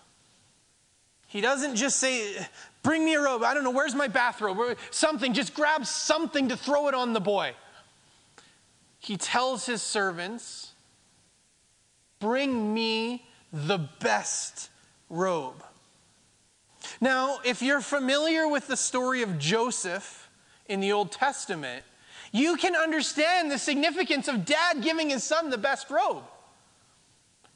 He 1.26 1.40
doesn't 1.40 1.76
just 1.76 1.98
say, 1.98 2.34
Bring 2.82 3.04
me 3.04 3.14
a 3.14 3.20
robe. 3.20 3.42
I 3.42 3.52
don't 3.52 3.64
know, 3.64 3.70
where's 3.70 3.94
my 3.94 4.08
bathrobe? 4.08 4.78
Something, 4.90 5.32
just 5.32 5.54
grab 5.54 5.84
something 5.86 6.48
to 6.48 6.56
throw 6.56 6.86
it 6.88 6.94
on 6.94 7.12
the 7.12 7.20
boy. 7.20 7.54
He 9.00 9.16
tells 9.16 9.66
his 9.66 9.82
servants, 9.82 10.72
Bring 12.20 12.72
me 12.72 13.26
the 13.52 13.78
best 14.00 14.70
robe. 15.10 15.62
Now, 17.00 17.40
if 17.44 17.62
you're 17.62 17.80
familiar 17.80 18.48
with 18.48 18.68
the 18.68 18.76
story 18.76 19.22
of 19.22 19.38
Joseph 19.38 20.28
in 20.66 20.80
the 20.80 20.92
Old 20.92 21.12
Testament, 21.12 21.84
you 22.32 22.56
can 22.56 22.74
understand 22.74 23.50
the 23.50 23.58
significance 23.58 24.28
of 24.28 24.44
dad 24.44 24.82
giving 24.82 25.10
his 25.10 25.24
son 25.24 25.50
the 25.50 25.58
best 25.58 25.90
robe. 25.90 26.24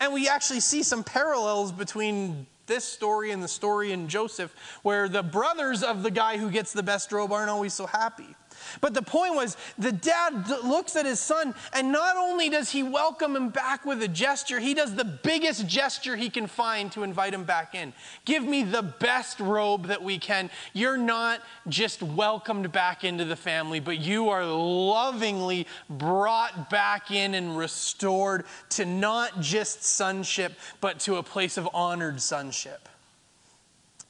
And 0.01 0.13
we 0.13 0.29
actually 0.29 0.61
see 0.61 0.83
some 0.83 1.05
parallels 1.05 1.73
between 1.73 2.47
this 2.71 2.85
story 2.85 3.33
and 3.33 3.43
the 3.43 3.49
story 3.49 3.91
in 3.91 4.09
Joseph, 4.09 4.55
where 4.83 5.09
the 5.09 5.25
brothers 5.25 5.83
of 5.83 6.05
the 6.05 6.11
guy 6.11 6.39
who 6.39 6.51
gets 6.51 6.73
the 6.73 6.85
best 6.85 7.11
robe 7.11 7.33
aren't 7.33 7.51
always 7.51 7.75
so 7.75 7.85
happy. 7.85 8.37
But 8.81 8.95
the 8.95 9.03
point 9.03 9.35
was, 9.35 9.57
the 9.79 9.93
dad 9.93 10.49
looks 10.65 10.97
at 10.97 11.07
his 11.07 11.21
son, 11.21 11.55
and 11.73 11.93
not 11.93 12.17
only 12.17 12.49
does 12.49 12.71
he 12.71 12.83
welcome 12.83 13.37
him 13.37 13.49
back 13.49 13.85
with 13.85 14.03
a 14.03 14.09
gesture, 14.09 14.61
he 14.61 14.75
does 14.75 14.95
the 14.95 15.05
biggest 15.05 15.67
gesture 15.67 16.17
he 16.17 16.31
can 16.31 16.47
find 16.47 16.93
to 16.93 17.03
invite 17.03 17.35
him 17.35 17.45
back 17.45 17.75
in. 17.75 17.93
Give 18.25 18.45
me 18.45 18.63
the 18.63 18.83
best 18.83 19.41
robe 19.41 19.87
that 19.87 20.03
we 20.03 20.19
can. 20.19 20.51
You're 20.73 20.97
not 20.97 21.41
just 21.69 22.03
welcomed 22.03 22.73
back 22.73 23.05
into 23.05 23.25
the 23.25 23.37
family, 23.37 23.81
but 23.81 23.99
you 23.99 24.31
are 24.31 24.45
lovingly 24.45 25.67
brought 25.89 26.71
back 26.71 27.11
in 27.11 27.35
and 27.35 27.57
restored 27.57 28.45
to 28.71 28.85
not 28.85 29.41
just 29.41 29.83
sonship, 29.85 30.53
but 30.81 31.01
to 31.01 31.17
a 31.17 31.23
place 31.23 31.57
of 31.57 31.69
honored 31.75 32.21
sonship. 32.21 32.89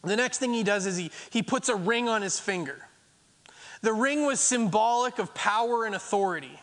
The 0.02 0.16
next 0.16 0.38
thing 0.38 0.52
he 0.52 0.62
does 0.62 0.87
is 0.87 0.97
he, 0.97 1.11
he 1.30 1.42
puts 1.42 1.69
a 1.69 1.75
ring 1.75 2.09
on 2.09 2.23
his 2.23 2.40
finger. 2.40 2.87
The 3.83 3.93
ring 3.93 4.27
was 4.27 4.41
symbolic 4.41 5.19
of 5.19 5.33
power 5.35 5.85
and 5.85 5.95
authority. 5.95 6.59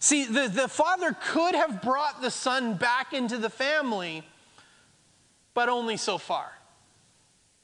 See, 0.00 0.24
the, 0.24 0.48
the 0.48 0.68
father 0.68 1.16
could 1.28 1.54
have 1.54 1.80
brought 1.80 2.20
the 2.20 2.30
son 2.30 2.74
back 2.74 3.12
into 3.12 3.38
the 3.38 3.50
family, 3.50 4.24
but 5.54 5.68
only 5.68 5.96
so 5.96 6.18
far. 6.18 6.50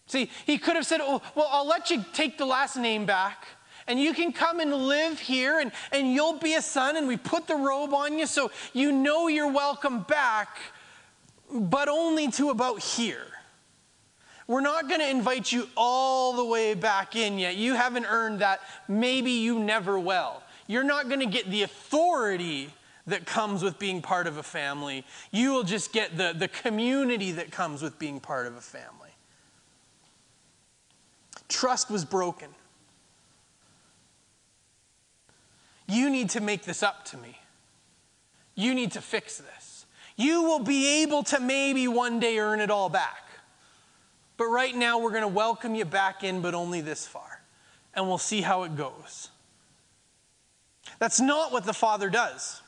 See, 0.06 0.30
he 0.46 0.58
could 0.58 0.76
have 0.76 0.86
said, 0.86 1.00
oh, 1.02 1.20
Well, 1.34 1.48
I'll 1.50 1.66
let 1.66 1.90
you 1.90 2.04
take 2.12 2.38
the 2.38 2.46
last 2.46 2.76
name 2.76 3.06
back, 3.06 3.46
and 3.88 3.98
you 3.98 4.14
can 4.14 4.32
come 4.32 4.60
and 4.60 4.72
live 4.72 5.18
here, 5.18 5.58
and, 5.58 5.72
and 5.90 6.12
you'll 6.12 6.38
be 6.38 6.54
a 6.54 6.62
son, 6.62 6.96
and 6.96 7.08
we 7.08 7.16
put 7.16 7.48
the 7.48 7.56
robe 7.56 7.92
on 7.92 8.18
you 8.18 8.26
so 8.26 8.52
you 8.72 8.92
know 8.92 9.26
you're 9.26 9.50
welcome 9.50 10.02
back, 10.02 10.58
but 11.50 11.88
only 11.88 12.30
to 12.32 12.50
about 12.50 12.80
here. 12.80 13.26
We're 14.52 14.60
not 14.60 14.86
going 14.86 15.00
to 15.00 15.08
invite 15.08 15.50
you 15.50 15.66
all 15.78 16.34
the 16.34 16.44
way 16.44 16.74
back 16.74 17.16
in 17.16 17.38
yet. 17.38 17.56
You 17.56 17.72
haven't 17.72 18.04
earned 18.04 18.40
that. 18.40 18.60
Maybe 18.86 19.30
you 19.30 19.58
never 19.58 19.98
will. 19.98 20.42
You're 20.66 20.84
not 20.84 21.08
going 21.08 21.20
to 21.20 21.26
get 21.26 21.50
the 21.50 21.62
authority 21.62 22.68
that 23.06 23.24
comes 23.24 23.62
with 23.62 23.78
being 23.78 24.02
part 24.02 24.26
of 24.26 24.36
a 24.36 24.42
family. 24.42 25.06
You 25.30 25.54
will 25.54 25.62
just 25.62 25.94
get 25.94 26.18
the, 26.18 26.34
the 26.36 26.48
community 26.48 27.32
that 27.32 27.50
comes 27.50 27.80
with 27.80 27.98
being 27.98 28.20
part 28.20 28.46
of 28.46 28.54
a 28.54 28.60
family. 28.60 29.08
Trust 31.48 31.90
was 31.90 32.04
broken. 32.04 32.48
You 35.88 36.10
need 36.10 36.28
to 36.28 36.42
make 36.42 36.64
this 36.64 36.82
up 36.82 37.06
to 37.06 37.16
me. 37.16 37.38
You 38.54 38.74
need 38.74 38.92
to 38.92 39.00
fix 39.00 39.38
this. 39.38 39.86
You 40.14 40.42
will 40.42 40.62
be 40.62 41.02
able 41.02 41.22
to 41.22 41.40
maybe 41.40 41.88
one 41.88 42.20
day 42.20 42.38
earn 42.38 42.60
it 42.60 42.70
all 42.70 42.90
back. 42.90 43.21
But 44.36 44.46
right 44.46 44.74
now, 44.74 44.98
we're 44.98 45.10
going 45.10 45.22
to 45.22 45.28
welcome 45.28 45.74
you 45.74 45.84
back 45.84 46.24
in, 46.24 46.40
but 46.40 46.54
only 46.54 46.80
this 46.80 47.06
far. 47.06 47.42
And 47.94 48.08
we'll 48.08 48.18
see 48.18 48.40
how 48.40 48.62
it 48.64 48.76
goes. 48.76 49.28
That's 50.98 51.20
not 51.20 51.52
what 51.52 51.64
the 51.64 51.72
Father 51.72 52.10
does. 52.10 52.62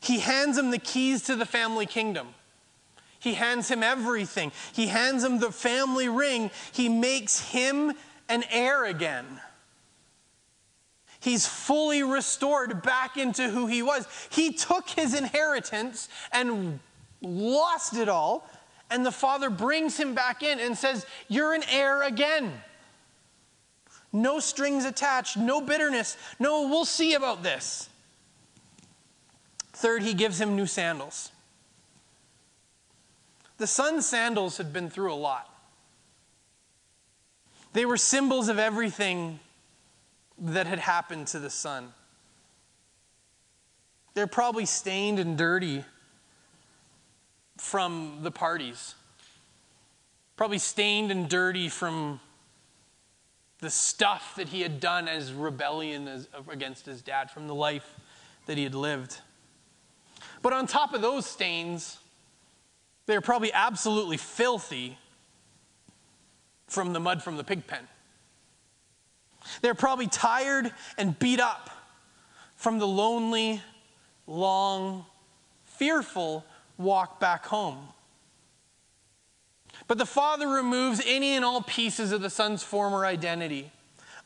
He 0.00 0.18
hands 0.18 0.58
him 0.58 0.70
the 0.70 0.78
keys 0.78 1.22
to 1.22 1.36
the 1.36 1.46
family 1.46 1.86
kingdom. 1.86 2.28
He 3.18 3.34
hands 3.34 3.68
him 3.68 3.82
everything. 3.84 4.50
He 4.72 4.88
hands 4.88 5.22
him 5.22 5.38
the 5.38 5.52
family 5.52 6.08
ring. 6.08 6.50
He 6.72 6.88
makes 6.88 7.38
him 7.38 7.92
an 8.28 8.42
heir 8.50 8.84
again. 8.84 9.40
He's 11.20 11.46
fully 11.46 12.02
restored 12.02 12.82
back 12.82 13.16
into 13.16 13.48
who 13.48 13.68
he 13.68 13.80
was. 13.80 14.08
He 14.30 14.52
took 14.52 14.90
his 14.90 15.14
inheritance 15.14 16.08
and 16.32 16.80
lost 17.20 17.96
it 17.96 18.08
all, 18.08 18.50
and 18.92 19.04
the 19.04 19.12
father 19.12 19.50
brings 19.50 19.96
him 19.98 20.14
back 20.14 20.42
in 20.42 20.60
and 20.60 20.76
says, 20.76 21.06
You're 21.28 21.54
an 21.54 21.64
heir 21.70 22.02
again. 22.02 22.52
No 24.12 24.40
strings 24.40 24.84
attached, 24.84 25.36
no 25.36 25.60
bitterness. 25.60 26.16
No, 26.38 26.68
we'll 26.68 26.84
see 26.84 27.14
about 27.14 27.42
this. 27.42 27.88
Third, 29.72 30.02
he 30.02 30.12
gives 30.12 30.38
him 30.40 30.54
new 30.54 30.66
sandals. 30.66 31.32
The 33.56 33.66
son's 33.66 34.06
sandals 34.06 34.58
had 34.58 34.72
been 34.72 34.90
through 34.90 35.12
a 35.12 35.16
lot. 35.16 35.48
They 37.72 37.86
were 37.86 37.96
symbols 37.96 38.48
of 38.48 38.58
everything 38.58 39.40
that 40.38 40.66
had 40.66 40.78
happened 40.78 41.28
to 41.28 41.38
the 41.38 41.48
son. 41.48 41.94
They're 44.14 44.26
probably 44.26 44.66
stained 44.66 45.18
and 45.18 45.38
dirty 45.38 45.84
from 47.62 48.18
the 48.22 48.30
parties, 48.30 48.96
probably 50.36 50.58
stained 50.58 51.12
and 51.12 51.28
dirty 51.28 51.68
from 51.68 52.18
the 53.60 53.70
stuff 53.70 54.34
that 54.36 54.48
he 54.48 54.62
had 54.62 54.80
done 54.80 55.06
as 55.06 55.32
rebellion 55.32 56.08
as, 56.08 56.28
against 56.50 56.84
his 56.84 57.02
dad, 57.02 57.30
from 57.30 57.46
the 57.46 57.54
life 57.54 57.94
that 58.46 58.58
he 58.58 58.64
had 58.64 58.74
lived. 58.74 59.20
But 60.42 60.52
on 60.52 60.66
top 60.66 60.92
of 60.92 61.02
those 61.02 61.24
stains, 61.24 61.98
they're 63.06 63.20
probably 63.20 63.52
absolutely 63.52 64.16
filthy 64.16 64.98
from 66.66 66.92
the 66.92 67.00
mud 67.00 67.22
from 67.22 67.36
the 67.36 67.44
pig 67.44 67.64
pen. 67.68 67.86
They're 69.62 69.74
probably 69.74 70.08
tired 70.08 70.72
and 70.98 71.16
beat 71.16 71.40
up 71.40 71.70
from 72.56 72.80
the 72.80 72.88
lonely, 72.88 73.62
long, 74.26 75.06
fearful 75.64 76.44
walk 76.82 77.20
back 77.20 77.46
home. 77.46 77.88
But 79.88 79.98
the 79.98 80.06
Father 80.06 80.48
removes 80.48 81.02
any 81.06 81.34
and 81.34 81.44
all 81.44 81.62
pieces 81.62 82.12
of 82.12 82.22
the 82.22 82.30
Son's 82.30 82.62
former 82.62 83.04
identity, 83.04 83.70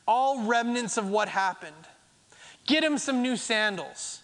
all 0.07 0.43
remnants 0.43 0.97
of 0.97 1.09
what 1.09 1.29
happened. 1.29 1.75
Get 2.65 2.83
him 2.83 2.97
some 2.97 3.21
new 3.21 3.37
sandals. 3.37 4.21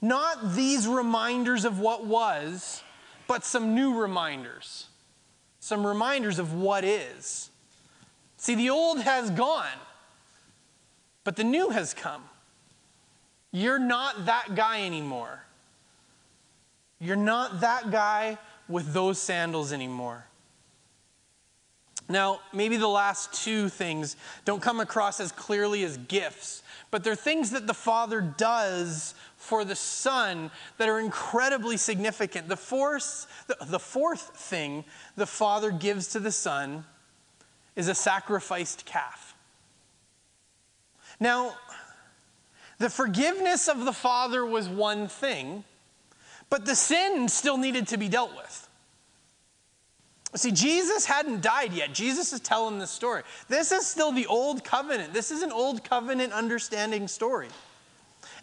Not 0.00 0.54
these 0.54 0.86
reminders 0.86 1.64
of 1.64 1.78
what 1.78 2.04
was, 2.04 2.82
but 3.26 3.44
some 3.44 3.74
new 3.74 3.98
reminders. 3.98 4.86
Some 5.60 5.86
reminders 5.86 6.38
of 6.38 6.52
what 6.52 6.84
is. 6.84 7.50
See, 8.36 8.54
the 8.54 8.70
old 8.70 9.00
has 9.00 9.30
gone, 9.30 9.66
but 11.24 11.36
the 11.36 11.44
new 11.44 11.70
has 11.70 11.94
come. 11.94 12.22
You're 13.50 13.78
not 13.78 14.26
that 14.26 14.54
guy 14.54 14.84
anymore. 14.84 15.45
You're 16.98 17.16
not 17.16 17.60
that 17.60 17.90
guy 17.90 18.38
with 18.68 18.92
those 18.92 19.20
sandals 19.20 19.72
anymore. 19.72 20.26
Now, 22.08 22.40
maybe 22.52 22.76
the 22.76 22.88
last 22.88 23.32
two 23.32 23.68
things 23.68 24.16
don't 24.44 24.62
come 24.62 24.78
across 24.78 25.18
as 25.18 25.32
clearly 25.32 25.82
as 25.82 25.96
gifts, 25.96 26.62
but 26.90 27.02
they're 27.02 27.16
things 27.16 27.50
that 27.50 27.66
the 27.66 27.74
Father 27.74 28.20
does 28.20 29.14
for 29.36 29.64
the 29.64 29.74
Son 29.74 30.50
that 30.78 30.88
are 30.88 31.00
incredibly 31.00 31.76
significant. 31.76 32.48
The 32.48 32.56
fourth, 32.56 33.26
the, 33.68 33.80
fourth 33.80 34.36
thing 34.36 34.84
the 35.16 35.26
Father 35.26 35.72
gives 35.72 36.08
to 36.08 36.20
the 36.20 36.30
Son 36.30 36.84
is 37.74 37.88
a 37.88 37.94
sacrificed 37.94 38.86
calf. 38.86 39.34
Now, 41.18 41.56
the 42.78 42.90
forgiveness 42.90 43.68
of 43.68 43.84
the 43.84 43.92
Father 43.92 44.46
was 44.46 44.68
one 44.68 45.08
thing, 45.08 45.64
but 46.50 46.64
the 46.64 46.74
sin 46.74 47.28
still 47.28 47.58
needed 47.58 47.88
to 47.88 47.96
be 47.96 48.08
dealt 48.08 48.34
with. 48.36 48.68
See, 50.34 50.52
Jesus 50.52 51.06
hadn't 51.06 51.40
died 51.40 51.72
yet. 51.72 51.94
Jesus 51.94 52.32
is 52.32 52.40
telling 52.40 52.78
this 52.78 52.90
story. 52.90 53.22
This 53.48 53.72
is 53.72 53.86
still 53.86 54.12
the 54.12 54.26
old 54.26 54.64
covenant. 54.64 55.14
This 55.14 55.30
is 55.30 55.42
an 55.42 55.50
old 55.50 55.82
covenant 55.82 56.32
understanding 56.32 57.08
story. 57.08 57.48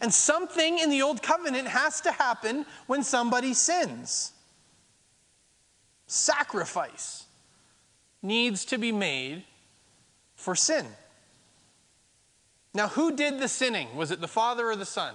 And 0.02 0.12
something 0.12 0.80
in 0.80 0.89
the 0.89 1.02
old 1.02 1.22
covenant 1.22 1.68
has 1.68 2.02
to 2.02 2.12
happen 2.12 2.66
when 2.88 3.04
somebody 3.04 3.54
sins. 3.54 4.34
Sacrifice 6.08 7.26
needs 8.22 8.66
to 8.66 8.78
be 8.78 8.92
made 8.92 9.44
for 10.36 10.56
sin. 10.56 10.88
Now, 12.74 12.88
who 12.88 13.16
did 13.16 13.39
the 13.39 13.48
sinning? 13.48 13.96
Was 13.96 14.10
it 14.10 14.20
the 14.20 14.28
Father 14.28 14.70
or 14.70 14.76
the 14.76 14.86
Son? 14.86 15.13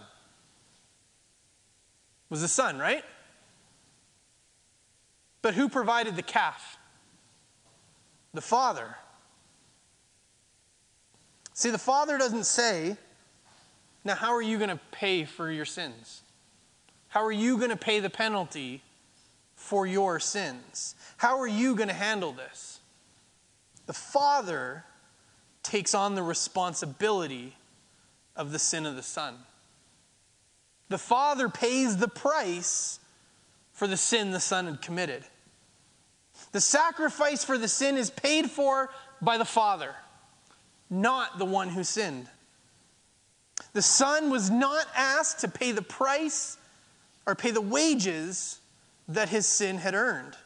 Was 2.30 2.40
the 2.40 2.48
Son, 2.48 2.78
right? 2.78 3.04
But 5.42 5.54
who 5.54 5.68
provided 5.68 6.16
the 6.16 6.22
calf? 6.22 6.78
The 8.34 8.40
Father. 8.40 8.96
See, 11.54 11.70
the 11.70 11.78
Father 11.78 12.18
doesn't 12.18 12.44
say, 12.44 12.96
now, 14.04 14.14
how 14.14 14.32
are 14.34 14.42
you 14.42 14.58
going 14.58 14.70
to 14.70 14.80
pay 14.90 15.24
for 15.24 15.50
your 15.50 15.64
sins? 15.64 16.22
How 17.08 17.24
are 17.24 17.32
you 17.32 17.56
going 17.56 17.70
to 17.70 17.76
pay 17.76 18.00
the 18.00 18.10
penalty 18.10 18.82
for 19.54 19.86
your 19.86 20.20
sins? 20.20 20.94
How 21.16 21.38
are 21.40 21.46
you 21.46 21.74
going 21.74 21.88
to 21.88 21.94
handle 21.94 22.32
this? 22.32 22.80
The 23.86 23.92
Father 23.92 24.84
takes 25.62 25.94
on 25.94 26.14
the 26.14 26.22
responsibility 26.22 27.56
of 28.36 28.52
the 28.52 28.58
sin 28.58 28.86
of 28.86 28.96
the 28.96 29.02
Son. 29.02 29.34
The 30.88 30.98
Father 30.98 31.48
pays 31.48 31.96
the 31.96 32.08
price 32.08 33.00
for 33.72 33.86
the 33.86 33.96
sin 33.96 34.30
the 34.30 34.40
Son 34.40 34.66
had 34.66 34.82
committed. 34.82 35.24
The 36.52 36.60
sacrifice 36.60 37.44
for 37.44 37.58
the 37.58 37.68
sin 37.68 37.96
is 37.96 38.10
paid 38.10 38.50
for 38.50 38.90
by 39.20 39.38
the 39.38 39.44
Father, 39.44 39.94
not 40.88 41.38
the 41.38 41.44
one 41.44 41.68
who 41.68 41.84
sinned. 41.84 42.28
The 43.72 43.82
Son 43.82 44.30
was 44.30 44.50
not 44.50 44.86
asked 44.94 45.40
to 45.40 45.48
pay 45.48 45.72
the 45.72 45.82
price 45.82 46.56
or 47.26 47.34
pay 47.34 47.50
the 47.50 47.60
wages 47.60 48.60
that 49.08 49.28
his 49.28 49.46
sin 49.46 49.78
had 49.78 49.94
earned. 49.94 50.36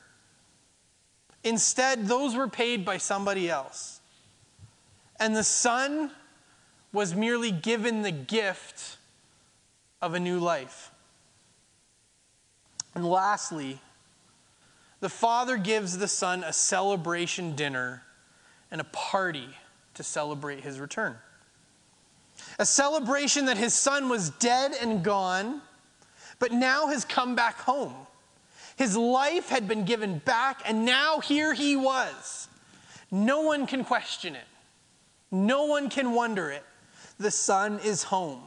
Instead, 1.45 2.07
those 2.07 2.35
were 2.35 2.49
paid 2.49 2.85
by 2.85 2.97
somebody 2.99 3.49
else. 3.49 4.01
And 5.19 5.37
the 5.37 5.45
Son 5.45 6.11
was 6.93 7.15
merely 7.15 7.51
given 7.51 8.03
the 8.03 8.11
gift 8.11 8.97
of 10.03 10.15
a 10.15 10.21
new 10.21 10.38
life. 10.38 10.91
And 12.95 13.09
lastly, 13.09 13.81
the 15.01 15.09
Father 15.09 15.57
gives 15.57 15.97
the 15.97 16.09
Son 16.09 16.45
a 16.45 16.53
celebration 16.53 17.57
dinner 17.57 18.03
and 18.71 18.81
a 18.81 18.85
party 18.85 19.49
to 19.95 20.03
celebrate 20.03 20.61
his 20.61 20.81
return. 20.81 21.17
A 22.59 22.67
celebration 22.67 23.47
that 23.47 23.57
his 23.57 23.75
son 23.75 24.09
was 24.09 24.31
dead 24.31 24.73
and 24.81 25.05
gone, 25.05 25.61
but 26.38 26.53
now 26.53 26.88
has 26.88 27.05
come 27.05 27.35
back 27.35 27.59
home. 27.61 27.95
His 28.77 28.97
life 28.97 29.49
had 29.49 29.69
been 29.69 29.85
given 29.85 30.19
back, 30.19 30.62
and 30.65 30.85
now 30.85 31.21
here 31.21 31.53
he 31.53 31.77
was. 31.77 32.49
No 33.11 33.43
one 33.43 33.67
can 33.67 33.85
question 33.85 34.35
it, 34.35 34.47
no 35.31 35.67
one 35.67 35.91
can 35.91 36.12
wonder 36.12 36.51
it. 36.51 36.65
The 37.19 37.31
son 37.31 37.79
is 37.85 38.03
home. 38.05 38.41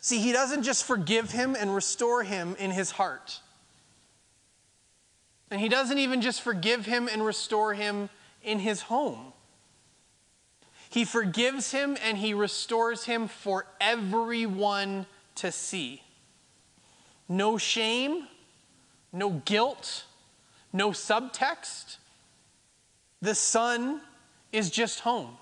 See, 0.00 0.20
he 0.20 0.32
doesn't 0.32 0.62
just 0.62 0.84
forgive 0.84 1.32
him 1.32 1.56
and 1.58 1.74
restore 1.74 2.22
him 2.22 2.56
in 2.58 2.70
his 2.70 2.92
heart. 2.92 3.40
And 5.50 5.60
he 5.60 5.68
doesn't 5.68 5.98
even 5.98 6.20
just 6.20 6.42
forgive 6.42 6.86
him 6.86 7.08
and 7.10 7.24
restore 7.24 7.74
him 7.74 8.10
in 8.42 8.60
his 8.60 8.82
home. 8.82 9.32
He 10.90 11.04
forgives 11.04 11.72
him 11.72 11.96
and 12.02 12.18
he 12.18 12.32
restores 12.32 13.04
him 13.04 13.28
for 13.28 13.66
everyone 13.80 15.06
to 15.36 15.52
see. 15.52 16.02
No 17.28 17.58
shame, 17.58 18.26
no 19.12 19.30
guilt, 19.44 20.04
no 20.72 20.90
subtext. 20.90 21.96
The 23.20 23.34
son 23.34 24.00
is 24.52 24.70
just 24.70 25.00
home. 25.00 25.36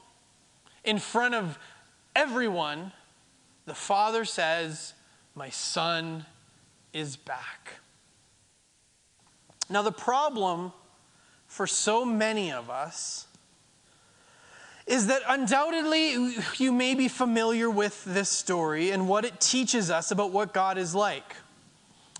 In 0.82 0.98
front 0.98 1.34
of 1.34 1.58
everyone, 2.14 2.92
the 3.66 3.74
father 3.74 4.24
says, 4.24 4.94
My 5.34 5.50
son 5.50 6.24
is 6.92 7.16
back. 7.16 7.74
Now, 9.68 9.82
the 9.82 9.92
problem 9.92 10.72
for 11.46 11.66
so 11.66 12.04
many 12.04 12.52
of 12.52 12.70
us 12.70 13.26
is 14.86 15.08
that 15.08 15.22
undoubtedly 15.26 16.36
you 16.58 16.70
may 16.70 16.94
be 16.94 17.08
familiar 17.08 17.68
with 17.68 18.04
this 18.04 18.28
story 18.28 18.92
and 18.92 19.08
what 19.08 19.24
it 19.24 19.40
teaches 19.40 19.90
us 19.90 20.12
about 20.12 20.30
what 20.30 20.54
God 20.54 20.78
is 20.78 20.94
like. 20.94 21.34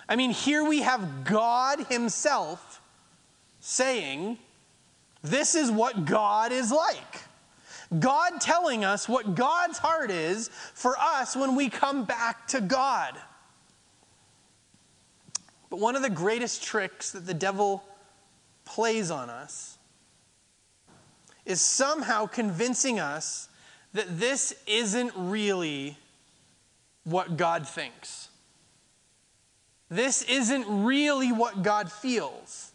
I 0.09 0.17
mean, 0.17 0.31
here 0.31 0.65
we 0.65 0.83
have 0.83 1.25
God 1.25 1.87
Himself 1.89 2.81
saying, 3.61 4.39
This 5.23 5.55
is 5.55 5.71
what 5.71 6.05
God 6.05 6.51
is 6.51 6.73
like. 6.73 7.26
God 7.99 8.40
telling 8.40 8.85
us 8.85 9.09
what 9.09 9.35
God's 9.35 9.79
heart 9.79 10.11
is 10.11 10.51
for 10.75 10.96
us 10.99 11.37
when 11.37 11.55
we 11.55 11.68
come 11.68 12.05
back 12.05 12.49
to 12.49 12.61
God. 12.61 13.16
But 15.70 15.79
one 15.79 15.96
of 15.96 16.03
the 16.03 16.11
greatest 16.11 16.62
tricks 16.62 17.12
that 17.12 17.27
the 17.27 17.35
devil 17.35 17.85
plays 18.64 19.11
on 19.11 19.31
us 19.31 19.79
is 21.44 21.61
somehow 21.61 22.27
convincing 22.27 22.99
us 22.99 23.49
that 23.92 24.18
this 24.18 24.55
isn't 24.66 25.12
really 25.16 25.96
what 27.05 27.37
God 27.37 27.66
thinks. 27.66 28.29
This 29.88 30.22
isn't 30.22 30.85
really 30.85 31.33
what 31.33 31.62
God 31.62 31.90
feels. 31.90 32.72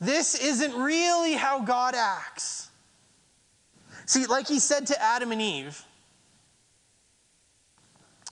This 0.00 0.36
isn't 0.36 0.74
really 0.74 1.34
how 1.34 1.60
God 1.60 1.94
acts. 1.96 2.67
See, 4.08 4.24
like 4.24 4.48
he 4.48 4.58
said 4.58 4.86
to 4.86 5.02
Adam 5.02 5.32
and 5.32 5.42
Eve, 5.42 5.84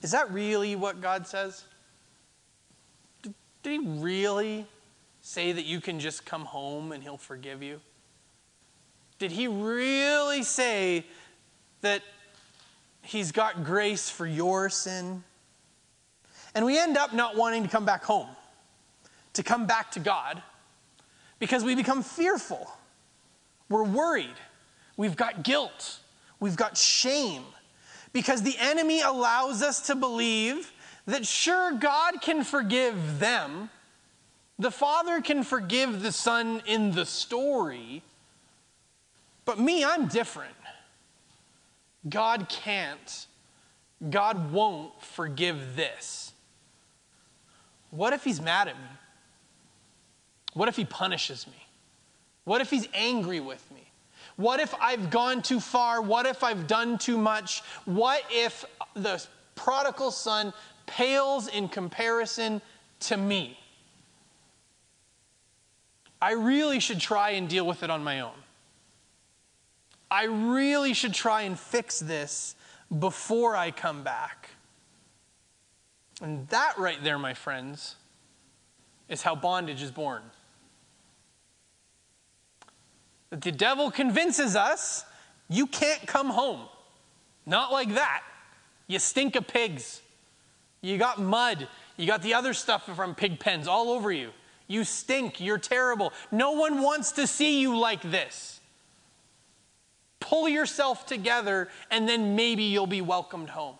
is 0.00 0.12
that 0.12 0.32
really 0.32 0.74
what 0.74 1.02
God 1.02 1.26
says? 1.26 1.64
Did, 3.22 3.34
he 3.62 3.76
really 3.76 4.64
say 5.20 5.52
that 5.52 5.66
you 5.66 5.82
can 5.82 6.00
just 6.00 6.24
come 6.24 6.46
home 6.46 6.92
and 6.92 7.02
he'll 7.02 7.18
forgive 7.18 7.62
you? 7.62 7.82
Did 9.18 9.32
he 9.32 9.48
really 9.48 10.44
say 10.44 11.04
that 11.82 12.00
he's 13.02 13.30
got 13.30 13.62
grace 13.62 14.08
for 14.08 14.26
your 14.26 14.70
sin? 14.70 15.24
And 16.54 16.64
we 16.64 16.78
end 16.78 16.96
up 16.96 17.12
not 17.12 17.36
wanting 17.36 17.64
to 17.64 17.68
come 17.68 17.84
back 17.84 18.02
home, 18.02 18.28
to 19.34 19.42
come 19.42 19.66
back 19.66 19.90
to 19.90 20.00
God, 20.00 20.42
because 21.38 21.62
we 21.62 21.74
become 21.74 22.02
fearful. 22.02 22.66
We're 23.68 23.84
worried. 23.84 24.36
We've 24.96 25.16
got 25.16 25.42
guilt. 25.42 26.00
We've 26.40 26.56
got 26.56 26.76
shame. 26.76 27.44
Because 28.12 28.42
the 28.42 28.56
enemy 28.58 29.02
allows 29.02 29.62
us 29.62 29.86
to 29.88 29.94
believe 29.94 30.72
that 31.06 31.26
sure, 31.26 31.72
God 31.72 32.20
can 32.20 32.44
forgive 32.44 33.18
them. 33.18 33.70
The 34.58 34.70
Father 34.70 35.20
can 35.20 35.42
forgive 35.42 36.02
the 36.02 36.12
Son 36.12 36.62
in 36.66 36.92
the 36.92 37.04
story. 37.04 38.02
But 39.44 39.58
me, 39.58 39.84
I'm 39.84 40.08
different. 40.08 40.54
God 42.08 42.48
can't. 42.48 43.26
God 44.10 44.52
won't 44.52 45.00
forgive 45.02 45.76
this. 45.76 46.32
What 47.90 48.12
if 48.12 48.24
He's 48.24 48.40
mad 48.40 48.68
at 48.68 48.76
me? 48.76 48.88
What 50.54 50.68
if 50.68 50.76
He 50.76 50.84
punishes 50.84 51.46
me? 51.46 51.66
What 52.44 52.60
if 52.60 52.70
He's 52.70 52.88
angry 52.94 53.40
with 53.40 53.70
me? 53.72 53.90
What 54.36 54.60
if 54.60 54.74
I've 54.80 55.10
gone 55.10 55.42
too 55.42 55.60
far? 55.60 56.02
What 56.02 56.26
if 56.26 56.44
I've 56.44 56.66
done 56.66 56.98
too 56.98 57.16
much? 57.16 57.62
What 57.86 58.22
if 58.30 58.64
the 58.94 59.24
prodigal 59.54 60.10
son 60.10 60.52
pales 60.84 61.48
in 61.48 61.68
comparison 61.68 62.60
to 63.00 63.16
me? 63.16 63.58
I 66.20 66.32
really 66.32 66.80
should 66.80 67.00
try 67.00 67.30
and 67.30 67.48
deal 67.48 67.66
with 67.66 67.82
it 67.82 67.90
on 67.90 68.04
my 68.04 68.20
own. 68.20 68.32
I 70.10 70.24
really 70.24 70.94
should 70.94 71.14
try 71.14 71.42
and 71.42 71.58
fix 71.58 71.98
this 71.98 72.54
before 72.98 73.56
I 73.56 73.70
come 73.70 74.02
back. 74.02 74.50
And 76.22 76.48
that 76.48 76.78
right 76.78 77.02
there, 77.02 77.18
my 77.18 77.34
friends, 77.34 77.96
is 79.08 79.22
how 79.22 79.34
bondage 79.34 79.82
is 79.82 79.90
born. 79.90 80.22
The 83.30 83.52
devil 83.52 83.90
convinces 83.90 84.56
us 84.56 85.04
you 85.48 85.66
can't 85.66 86.06
come 86.06 86.28
home. 86.28 86.60
Not 87.44 87.72
like 87.72 87.94
that. 87.94 88.22
You 88.86 88.98
stink 88.98 89.36
of 89.36 89.46
pigs. 89.46 90.00
You 90.80 90.98
got 90.98 91.20
mud. 91.20 91.68
You 91.96 92.06
got 92.06 92.22
the 92.22 92.34
other 92.34 92.52
stuff 92.54 92.86
from 92.94 93.14
pig 93.14 93.40
pens 93.40 93.68
all 93.68 93.90
over 93.90 94.12
you. 94.12 94.30
You 94.68 94.84
stink. 94.84 95.40
You're 95.40 95.58
terrible. 95.58 96.12
No 96.30 96.52
one 96.52 96.82
wants 96.82 97.12
to 97.12 97.26
see 97.26 97.60
you 97.60 97.78
like 97.78 98.02
this. 98.02 98.60
Pull 100.18 100.48
yourself 100.48 101.06
together, 101.06 101.68
and 101.90 102.08
then 102.08 102.34
maybe 102.34 102.64
you'll 102.64 102.86
be 102.86 103.00
welcomed 103.00 103.50
home. 103.50 103.76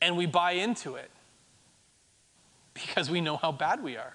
And 0.00 0.16
we 0.16 0.26
buy 0.26 0.52
into 0.52 0.96
it 0.96 1.10
because 2.74 3.10
we 3.10 3.20
know 3.20 3.36
how 3.36 3.52
bad 3.52 3.82
we 3.82 3.96
are. 3.96 4.14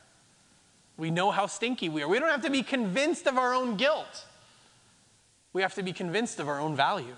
We 0.97 1.12
know 1.12 1.32
how 1.32 1.47
stinky 1.47 1.89
we 1.89 2.03
are. 2.03 2.08
We 2.08 2.19
don't 2.19 2.29
have 2.29 2.43
to 2.43 2.49
be 2.49 2.63
convinced 2.63 3.27
of 3.27 3.38
our 3.38 3.53
own 3.53 3.77
guilt. 3.77 4.25
We 5.51 5.62
have 5.62 5.75
to 5.75 5.84
be 5.84 5.93
convinced 5.93 6.39
of 6.39 6.47
our 6.47 6.60
own 6.60 6.75
value. 6.75 7.15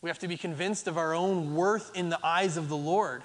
We 0.00 0.10
have 0.10 0.18
to 0.20 0.28
be 0.28 0.36
convinced 0.36 0.88
of 0.88 0.98
our 0.98 1.14
own 1.14 1.54
worth 1.54 1.96
in 1.96 2.08
the 2.08 2.18
eyes 2.24 2.56
of 2.56 2.68
the 2.68 2.76
Lord. 2.76 3.22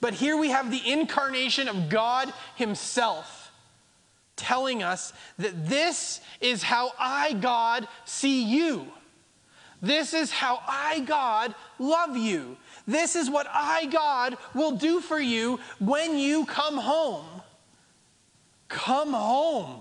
But 0.00 0.14
here 0.14 0.36
we 0.36 0.50
have 0.50 0.70
the 0.70 0.90
incarnation 0.90 1.68
of 1.68 1.88
God 1.88 2.32
Himself 2.56 3.50
telling 4.36 4.82
us 4.82 5.12
that 5.38 5.68
this 5.68 6.20
is 6.40 6.62
how 6.62 6.92
I, 6.98 7.34
God, 7.34 7.88
see 8.04 8.44
you. 8.44 8.86
This 9.82 10.14
is 10.14 10.30
how 10.30 10.60
I, 10.66 11.00
God, 11.00 11.54
love 11.78 12.16
you. 12.16 12.56
This 12.86 13.14
is 13.14 13.28
what 13.28 13.46
I, 13.52 13.86
God, 13.86 14.36
will 14.54 14.72
do 14.72 15.00
for 15.00 15.20
you 15.20 15.60
when 15.78 16.18
you 16.18 16.46
come 16.46 16.78
home. 16.78 17.26
Come 18.68 19.12
home. 19.12 19.80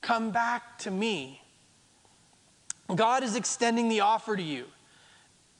Come 0.00 0.30
back 0.30 0.78
to 0.80 0.90
me. 0.90 1.40
God 2.94 3.22
is 3.22 3.36
extending 3.36 3.88
the 3.88 4.00
offer 4.00 4.36
to 4.36 4.42
you. 4.42 4.66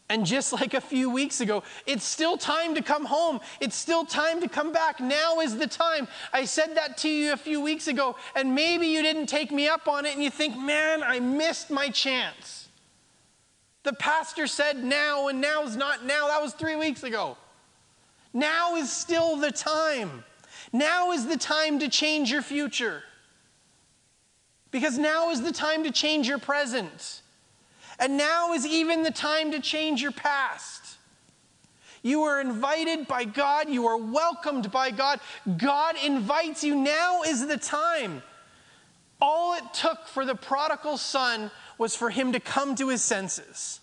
And 0.09 0.27
just 0.27 0.53
like 0.61 0.75
a 0.75 0.81
few 0.81 1.11
weeks 1.11 1.41
ago, 1.41 1.63
it's 1.87 2.05
still 2.05 2.37
time 2.37 2.75
to 2.75 2.83
come 2.83 3.05
home. 3.05 3.41
It's 3.61 3.77
still 3.77 4.05
time 4.05 4.41
to 4.41 4.49
come 4.49 4.73
back. 4.73 5.01
Now 5.01 5.41
is 5.41 5.57
the 5.57 5.67
time. 5.67 6.07
I 6.33 6.45
said 6.45 6.77
that 6.77 6.99
to 6.99 7.09
you 7.09 7.33
a 7.33 7.37
few 7.37 7.61
weeks 7.61 7.89
ago, 7.89 8.17
and 8.37 8.55
maybe 8.55 8.87
you 8.87 9.03
didn't 9.03 9.27
take 9.27 9.51
me 9.51 9.69
up 9.69 9.89
on 9.89 10.05
it, 10.05 10.15
and 10.15 10.23
you 10.23 10.31
think, 10.31 10.57
man, 10.57 11.03
I 11.03 11.21
missed 11.21 11.71
my 11.71 11.89
chance. 11.89 12.69
The 13.85 13.95
pastor 13.95 14.47
said 14.47 14.85
now, 14.85 15.29
and 15.29 15.41
now's 15.41 15.77
not 15.77 16.05
now. 16.05 16.29
That 16.29 16.41
was 16.41 16.53
three 16.53 16.77
weeks 16.77 17.03
ago. 17.03 17.37
Now 18.33 18.77
is 18.77 18.93
still 18.93 19.37
the 19.37 19.51
time. 19.51 20.25
Now 20.73 21.13
is 21.13 21.27
the 21.27 21.37
time 21.37 21.79
to 21.81 21.89
change 21.89 22.31
your 22.31 22.43
future. 22.43 23.03
Because 24.71 24.97
now 24.99 25.31
is 25.31 25.43
the 25.43 25.53
time 25.53 25.85
to 25.85 25.91
change 25.91 26.27
your 26.27 26.39
present. 26.39 27.21
And 27.99 28.17
now 28.17 28.55
is 28.55 28.67
even 28.67 29.03
the 29.03 29.11
time 29.11 29.53
to 29.53 29.61
change 29.61 30.01
your 30.01 30.13
past. 30.13 30.97
You 32.03 32.23
are 32.23 32.41
invited 32.41 33.07
by 33.07 33.25
God. 33.25 33.69
You 33.69 33.87
are 33.87 33.99
welcomed 33.99 34.73
by 34.73 34.91
God. 34.91 35.21
God 35.57 35.95
invites 36.05 36.65
you. 36.65 36.75
Now 36.75 37.23
is 37.23 37.47
the 37.47 37.59
time. 37.59 38.23
All 39.21 39.55
it 39.55 39.73
took 39.73 40.09
for 40.09 40.25
the 40.25 40.35
prodigal 40.35 40.97
son 40.97 41.51
was 41.79 41.95
for 41.95 42.11
him 42.11 42.33
to 42.33 42.41
come 42.41 42.75
to 42.77 42.89
his 42.89 43.03
senses. 43.03 43.79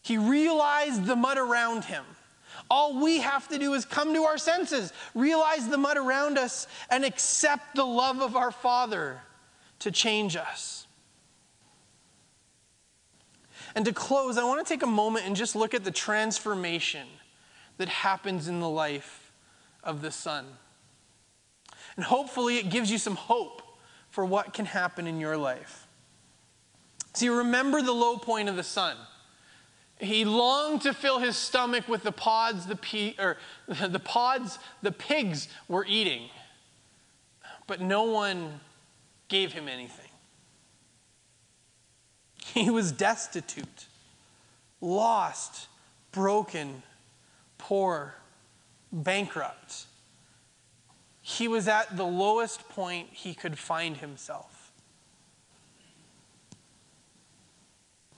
He 0.00 0.16
realized 0.16 1.04
the 1.04 1.16
mud 1.16 1.36
around 1.36 1.84
him. 1.84 2.04
All 2.70 3.02
we 3.02 3.20
have 3.20 3.48
to 3.48 3.58
do 3.58 3.74
is 3.74 3.84
come 3.84 4.14
to 4.14 4.22
our 4.22 4.38
senses, 4.38 4.92
realize 5.14 5.68
the 5.68 5.78
mud 5.78 5.96
around 5.96 6.38
us, 6.38 6.66
and 6.90 7.04
accept 7.04 7.74
the 7.74 7.84
love 7.84 8.20
of 8.20 8.36
our 8.36 8.50
Father 8.50 9.20
to 9.80 9.90
change 9.90 10.36
us. 10.36 10.86
And 13.74 13.84
to 13.84 13.92
close, 13.92 14.38
I 14.38 14.44
want 14.44 14.66
to 14.66 14.72
take 14.72 14.82
a 14.82 14.86
moment 14.86 15.26
and 15.26 15.34
just 15.34 15.56
look 15.56 15.74
at 15.74 15.84
the 15.84 15.90
transformation 15.90 17.06
that 17.78 17.88
happens 17.88 18.48
in 18.48 18.60
the 18.60 18.68
life 18.68 19.32
of 19.82 20.02
the 20.02 20.10
Son. 20.10 20.44
And 21.96 22.04
hopefully, 22.04 22.58
it 22.58 22.70
gives 22.70 22.90
you 22.90 22.98
some 22.98 23.16
hope 23.16 23.62
for 24.08 24.24
what 24.24 24.52
can 24.52 24.66
happen 24.66 25.06
in 25.06 25.20
your 25.20 25.36
life. 25.36 25.86
See, 27.14 27.28
remember 27.28 27.82
the 27.82 27.92
low 27.92 28.16
point 28.16 28.48
of 28.48 28.56
the 28.56 28.62
Son. 28.62 28.96
He 30.02 30.24
longed 30.24 30.82
to 30.82 30.92
fill 30.92 31.20
his 31.20 31.36
stomach 31.36 31.86
with 31.86 32.02
the 32.02 32.10
pods 32.10 32.66
the, 32.66 32.74
pe- 32.74 33.14
or 33.20 33.36
the 33.68 34.00
pods 34.00 34.58
the 34.82 34.90
pigs 34.90 35.48
were 35.68 35.86
eating, 35.88 36.28
but 37.68 37.80
no 37.80 38.02
one 38.02 38.58
gave 39.28 39.52
him 39.52 39.68
anything. 39.68 40.06
He 42.52 42.68
was 42.68 42.92
destitute, 42.92 43.86
lost, 44.82 45.68
broken, 46.10 46.82
poor, 47.56 48.16
bankrupt. 48.92 49.86
He 51.22 51.48
was 51.48 51.66
at 51.68 51.96
the 51.96 52.04
lowest 52.04 52.68
point 52.68 53.08
he 53.12 53.32
could 53.32 53.58
find 53.58 53.96
himself. 53.96 54.51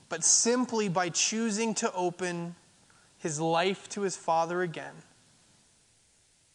But 0.09 0.23
simply 0.23 0.89
by 0.89 1.09
choosing 1.09 1.73
to 1.75 1.91
open 1.93 2.55
his 3.17 3.39
life 3.39 3.89
to 3.89 4.01
his 4.01 4.15
Father 4.15 4.61
again. 4.61 4.93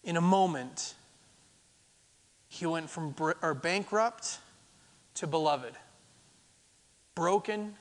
In 0.05 0.17
a 0.17 0.21
moment, 0.21 0.95
he 2.49 2.67
went 2.67 2.89
from 2.89 3.11
br- 3.11 3.33
or 3.43 3.55
bankrupt 3.55 4.39
to 5.15 5.27
beloved, 5.27 5.75
broken 7.15 7.77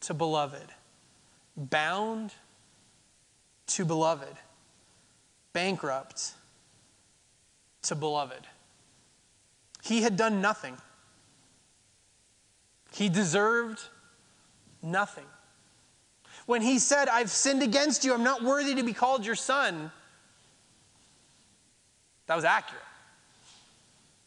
to 0.00 0.14
beloved, 0.14 0.68
bound 1.56 2.34
to 3.66 3.84
beloved, 3.84 4.36
bankrupt 5.52 6.32
to 7.82 7.94
beloved. 7.94 8.46
He 9.82 10.02
had 10.02 10.16
done 10.16 10.40
nothing. 10.40 10.76
He 12.92 13.08
deserved 13.08 13.80
nothing. 14.82 15.24
When 16.46 16.62
he 16.62 16.78
said, 16.78 17.08
I've 17.08 17.30
sinned 17.30 17.62
against 17.62 18.04
you, 18.04 18.14
I'm 18.14 18.24
not 18.24 18.42
worthy 18.42 18.74
to 18.76 18.82
be 18.82 18.92
called 18.92 19.26
your 19.26 19.34
son, 19.34 19.90
that 22.26 22.36
was 22.36 22.44
accurate. 22.44 22.82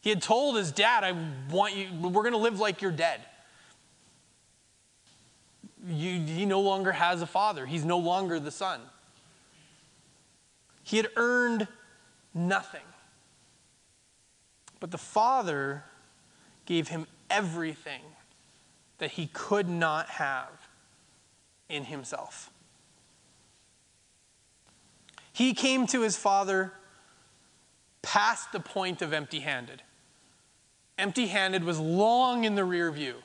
He 0.00 0.10
had 0.10 0.20
told 0.20 0.56
his 0.56 0.72
dad, 0.72 1.04
I 1.04 1.14
want 1.50 1.76
you, 1.76 1.88
we're 2.00 2.22
going 2.22 2.32
to 2.32 2.38
live 2.38 2.58
like 2.58 2.82
you're 2.82 2.90
dead. 2.90 3.20
You, 5.88 6.20
he 6.20 6.44
no 6.44 6.60
longer 6.60 6.92
has 6.92 7.22
a 7.22 7.26
father, 7.26 7.66
he's 7.66 7.84
no 7.84 7.98
longer 7.98 8.38
the 8.40 8.50
son. 8.50 8.80
He 10.82 10.96
had 10.96 11.08
earned 11.16 11.68
nothing. 12.34 12.80
But 14.80 14.90
the 14.90 14.98
father 14.98 15.84
gave 16.66 16.88
him 16.88 17.06
everything 17.30 18.00
that 19.02 19.10
he 19.10 19.26
could 19.32 19.68
not 19.68 20.08
have 20.10 20.68
in 21.68 21.82
himself. 21.82 22.50
He 25.32 25.54
came 25.54 25.88
to 25.88 26.02
his 26.02 26.16
father 26.16 26.72
past 28.00 28.52
the 28.52 28.60
point 28.60 29.02
of 29.02 29.12
empty 29.12 29.40
handed. 29.40 29.82
Empty 30.96 31.26
handed 31.26 31.64
was 31.64 31.80
long 31.80 32.44
in 32.44 32.54
the 32.54 32.64
rear 32.64 32.92
view. 32.92 33.16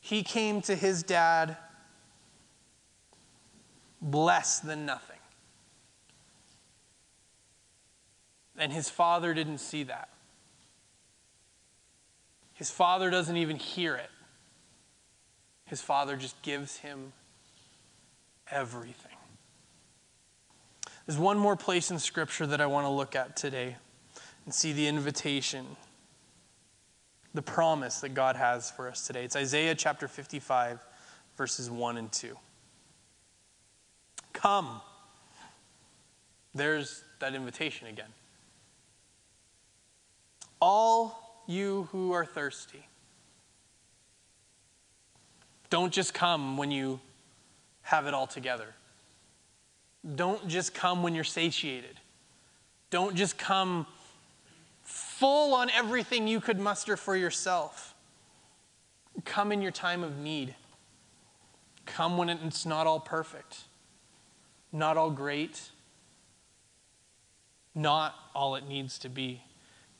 He 0.00 0.22
came 0.22 0.62
to 0.62 0.74
his 0.74 1.02
dad 1.02 1.58
less 4.00 4.60
than 4.60 4.86
nothing. 4.86 5.20
And 8.56 8.72
his 8.72 8.88
father 8.88 9.34
didn't 9.34 9.58
see 9.58 9.82
that. 9.82 10.08
His 12.54 12.70
father 12.70 13.10
doesn't 13.10 13.36
even 13.36 13.56
hear 13.56 13.94
it. 13.96 14.08
His 15.66 15.80
father 15.80 16.16
just 16.16 16.40
gives 16.42 16.78
him 16.78 17.12
everything. 18.50 19.16
There's 21.06 21.18
one 21.18 21.38
more 21.38 21.56
place 21.56 21.90
in 21.90 21.98
Scripture 21.98 22.46
that 22.46 22.60
I 22.60 22.66
want 22.66 22.86
to 22.86 22.90
look 22.90 23.14
at 23.14 23.36
today 23.36 23.76
and 24.44 24.54
see 24.54 24.72
the 24.72 24.86
invitation, 24.86 25.66
the 27.34 27.42
promise 27.42 28.00
that 28.00 28.10
God 28.10 28.36
has 28.36 28.70
for 28.70 28.88
us 28.88 29.06
today. 29.06 29.24
It's 29.24 29.36
Isaiah 29.36 29.74
chapter 29.74 30.08
55, 30.08 30.80
verses 31.36 31.70
1 31.70 31.98
and 31.98 32.12
2. 32.12 32.36
Come. 34.32 34.80
There's 36.54 37.02
that 37.20 37.34
invitation 37.34 37.88
again. 37.88 38.12
All 40.60 41.42
you 41.46 41.88
who 41.92 42.12
are 42.12 42.24
thirsty. 42.24 42.86
Don't 45.74 45.92
just 45.92 46.14
come 46.14 46.56
when 46.56 46.70
you 46.70 47.00
have 47.82 48.06
it 48.06 48.14
all 48.14 48.28
together. 48.28 48.68
Don't 50.14 50.46
just 50.46 50.72
come 50.72 51.02
when 51.02 51.16
you're 51.16 51.24
satiated. 51.24 51.98
Don't 52.90 53.16
just 53.16 53.36
come 53.38 53.84
full 54.84 55.52
on 55.52 55.70
everything 55.70 56.28
you 56.28 56.40
could 56.40 56.60
muster 56.60 56.96
for 56.96 57.16
yourself. 57.16 57.92
Come 59.24 59.50
in 59.50 59.60
your 59.60 59.72
time 59.72 60.04
of 60.04 60.16
need. 60.16 60.54
Come 61.86 62.18
when 62.18 62.28
it's 62.28 62.64
not 62.64 62.86
all 62.86 63.00
perfect, 63.00 63.62
not 64.70 64.96
all 64.96 65.10
great, 65.10 65.60
not 67.74 68.14
all 68.32 68.54
it 68.54 68.68
needs 68.68 68.96
to 69.00 69.08
be. 69.08 69.42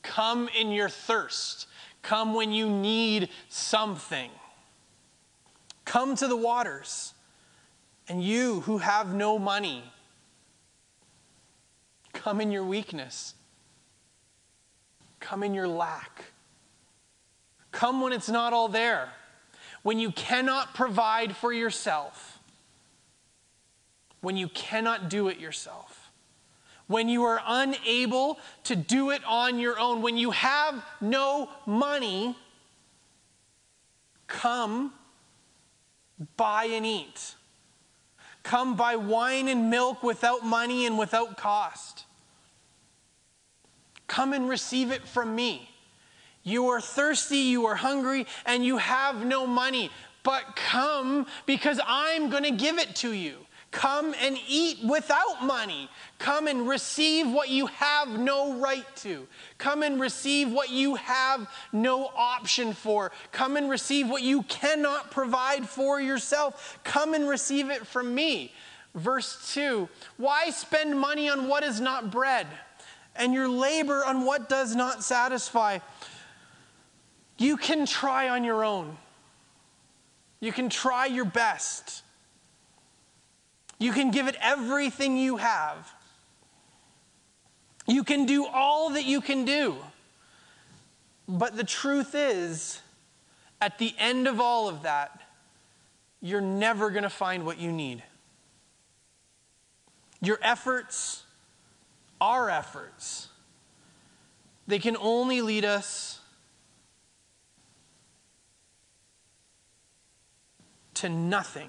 Come 0.02 0.48
in 0.56 0.70
your 0.70 0.88
thirst. 0.88 1.66
Come 2.02 2.32
when 2.32 2.52
you 2.52 2.70
need 2.70 3.28
something. 3.48 4.30
Come 5.85 6.16
to 6.16 6.27
the 6.27 6.37
waters. 6.37 7.14
And 8.09 8.23
you 8.23 8.61
who 8.61 8.79
have 8.79 9.14
no 9.14 9.38
money, 9.38 9.83
come 12.12 12.40
in 12.40 12.51
your 12.51 12.64
weakness. 12.64 13.35
Come 15.20 15.42
in 15.42 15.55
your 15.55 15.68
lack. 15.68 16.25
Come 17.73 18.03
when 18.03 18.12
it's 18.12 18.29
not 18.29 18.53
all 18.53 18.68
there. 18.68 19.09
When 19.83 19.99
you 19.99 20.11
cannot 20.12 20.75
provide 20.75 21.35
for 21.35 21.53
yourself. 21.53 22.38
When 24.20 24.37
you 24.37 24.49
cannot 24.49 25.09
do 25.09 25.29
it 25.29 25.38
yourself. 25.38 26.11
When 26.87 27.09
you 27.09 27.25
are 27.25 27.40
unable 27.47 28.38
to 28.64 28.77
do 28.77 29.11
it 29.11 29.23
on 29.27 29.59
your 29.59 29.79
own. 29.79 30.03
When 30.03 30.18
you 30.18 30.31
have 30.33 30.85
no 31.01 31.49
money, 31.64 32.37
come 34.27 34.92
buy 36.37 36.64
and 36.64 36.87
eat. 36.87 37.35
Come 38.42 38.77
buy 38.77 38.96
wine 38.96 39.48
and 39.48 39.70
milk 39.70 40.03
without 40.03 40.44
money 40.44 40.87
and 40.87 40.98
without 40.98 41.37
cost. 41.37 42.05
Come 44.07 44.33
and 44.33 44.48
receive 44.48 44.90
it 44.90 45.07
from 45.09 45.35
me. 45.35 45.70
You 46.42 46.68
are 46.68 46.81
thirsty, 46.81 47.38
you 47.38 47.64
are 47.66 47.74
hungry, 47.74 48.27
and 48.44 48.64
you 48.64 48.77
have 48.77 49.24
no 49.24 49.46
money, 49.46 49.90
but 50.22 50.57
come 50.57 51.27
because 51.46 51.81
I'm 51.87 52.29
going 52.29 52.42
to 52.42 52.50
give 52.50 52.79
it 52.79 52.94
to 52.96 53.12
you. 53.12 53.38
Come 53.74 54.14
and 54.22 54.38
eat 54.48 54.78
without 54.84 55.42
money. 55.42 55.90
Come 56.20 56.46
and 56.46 56.68
receive 56.68 57.28
what 57.28 57.48
you 57.48 57.66
have 57.66 58.08
no 58.08 58.54
right 58.54 58.87
to. 58.98 59.26
Come 59.58 59.82
and 59.82 60.00
receive 60.00 60.52
what 60.52 60.70
you 60.70 60.94
have 60.94 61.50
no 61.72 62.08
option 62.16 62.72
for. 62.72 63.10
Come 63.32 63.56
and 63.56 63.68
receive 63.68 64.08
what 64.08 64.22
you 64.22 64.44
cannot 64.44 65.10
provide 65.10 65.68
for 65.68 66.00
yourself. 66.00 66.78
Come 66.84 67.14
and 67.14 67.28
receive 67.28 67.68
it 67.68 67.84
from 67.84 68.14
me. 68.14 68.52
Verse 68.94 69.52
2 69.54 69.88
Why 70.18 70.50
spend 70.50 70.96
money 70.96 71.28
on 71.28 71.48
what 71.48 71.64
is 71.64 71.80
not 71.80 72.12
bread, 72.12 72.46
and 73.16 73.34
your 73.34 73.48
labor 73.48 74.04
on 74.04 74.24
what 74.24 74.48
does 74.48 74.76
not 74.76 75.02
satisfy? 75.02 75.80
You 77.38 77.56
can 77.56 77.87
try 77.87 78.28
on 78.28 78.44
your 78.44 78.64
own. 78.64 78.96
You 80.38 80.52
can 80.52 80.68
try 80.68 81.06
your 81.06 81.24
best. 81.24 82.04
You 83.85 83.92
can 83.92 84.11
give 84.11 84.29
it 84.29 84.37
everything 84.40 85.18
you 85.18 85.37
have. 85.37 85.92
You 87.87 88.03
can 88.03 88.25
do 88.25 88.47
all 88.47 88.94
that 88.94 89.05
you 89.05 89.20
can 89.20 89.44
do. 89.44 89.77
But 91.29 91.59
the 91.59 91.64
truth 91.64 92.14
is, 92.14 92.81
at 93.61 93.77
the 93.77 93.94
end 93.99 94.27
of 94.27 94.40
all 94.40 94.70
of 94.70 94.85
that, 94.85 95.20
you're 96.23 96.40
never 96.40 96.88
going 96.88 97.03
to 97.03 97.11
find 97.11 97.44
what 97.44 97.59
you 97.59 97.70
need. 97.70 98.03
Your 100.23 100.38
efforts, 100.40 101.25
our 102.23 102.49
efforts, 102.49 103.29
they 104.66 104.79
can 104.79 104.97
only 104.99 105.42
lead 105.42 105.66
us 105.66 106.20
to 110.94 111.11
nothing 111.11 111.68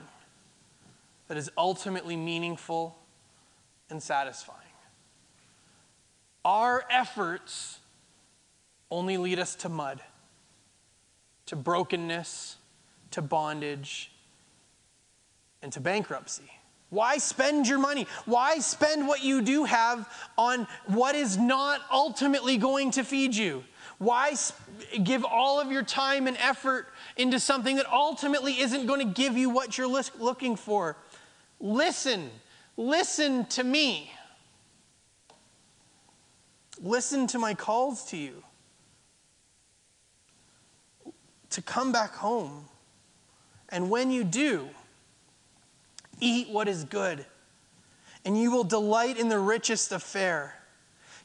that 1.28 1.38
is 1.38 1.50
ultimately 1.58 2.16
meaningful 2.16 2.98
and 3.90 4.02
satisfying. 4.02 4.60
Our 6.44 6.84
efforts 6.90 7.80
only 8.92 9.18
lead 9.18 9.40
us 9.40 9.56
to 9.56 9.70
mud, 9.70 10.02
to 11.48 11.56
brokenness, 11.56 12.58
to 13.12 13.22
bondage, 13.22 14.12
and 15.62 15.74
to 15.74 15.80
bankruptcy. 15.80 16.52
Why 16.92 17.18
spend 17.18 17.68
your 17.68 17.80
money? 17.80 18.06
Why 18.26 18.60
spend 18.60 19.08
what 19.08 19.24
you 19.24 19.42
do 19.42 19.64
have 19.64 20.08
on 20.38 20.68
what 20.86 21.16
is 21.16 21.36
not 21.38 21.82
ultimately 21.92 22.58
going 22.58 22.92
to 22.92 23.04
feed 23.04 23.36
you? 23.36 23.64
Why 23.98 24.36
give 25.04 25.26
all 25.26 25.60
of 25.60 25.72
your 25.72 25.84
time 25.84 26.28
and 26.28 26.38
effort 26.38 26.88
into 27.18 27.40
something 27.40 27.78
that 27.78 27.92
ultimately 27.92 28.60
isn't 28.60 28.86
going 28.86 29.00
to 29.00 29.14
give 29.14 29.38
you 29.38 29.50
what 29.50 29.78
you're 29.78 29.88
looking 29.88 30.56
for? 30.56 30.98
Listen, 31.60 32.30
listen 32.78 33.46
to 33.46 33.64
me. 33.64 34.12
Listen 36.82 37.28
to 37.28 37.40
my 37.40 37.54
calls 37.54 38.06
to 38.10 38.18
you 38.18 38.44
to 41.50 41.62
come 41.62 41.92
back 41.92 42.14
home. 42.14 42.66
And 43.70 43.90
when 43.90 44.12
you 44.12 44.24
do, 44.24 44.70
eat 46.20 46.50
what 46.50 46.68
is 46.68 46.84
good, 46.84 47.26
and 48.26 48.40
you 48.40 48.52
will 48.52 48.64
delight 48.64 49.18
in 49.18 49.30
the 49.30 49.40
richest 49.40 49.92
of 49.92 50.04
fare. 50.04 50.56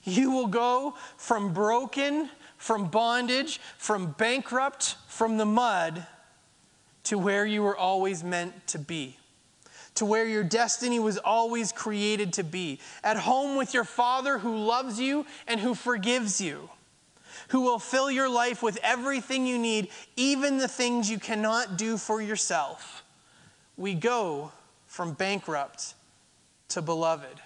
You 0.05 0.31
will 0.31 0.47
go 0.47 0.95
from 1.17 1.53
broken 1.53 2.31
from 2.61 2.89
bondage, 2.89 3.59
from 3.79 4.13
bankrupt, 4.19 4.97
from 5.09 5.39
the 5.39 5.47
mud, 5.47 6.07
to 7.05 7.17
where 7.17 7.47
you 7.47 7.63
were 7.63 7.77
always 7.77 8.23
meant 8.23 8.67
to 8.67 8.79
be, 8.79 9.17
to 9.97 10.05
where 10.05 10.27
your 10.27 10.45
destiny 10.45 10.99
was 10.99 11.19
always 11.19 11.73
created 11.73 12.33
to 12.35 12.45
be, 12.45 12.81
at 13.05 13.17
home 13.17 13.57
with 13.57 13.75
your 13.75 13.85
Father 13.85 14.39
who 14.39 14.57
loves 14.57 14.99
you 14.99 15.27
and 15.47 15.61
who 15.61 15.75
forgives 15.75 16.41
you, 16.41 16.71
who 17.49 17.61
will 17.63 17.79
fill 17.79 18.11
your 18.11 18.29
life 18.29 18.63
with 18.63 18.79
everything 18.83 19.47
you 19.47 19.59
need, 19.59 19.89
even 20.17 20.59
the 20.59 20.69
things 20.69 21.11
you 21.11 21.19
cannot 21.19 21.77
do 21.77 21.97
for 21.97 22.23
yourself. 22.23 23.05
We 23.77 23.95
go 23.95 24.53
from 24.87 25.13
bankrupt 25.13 25.95
to 26.69 26.83
beloved. 26.83 27.41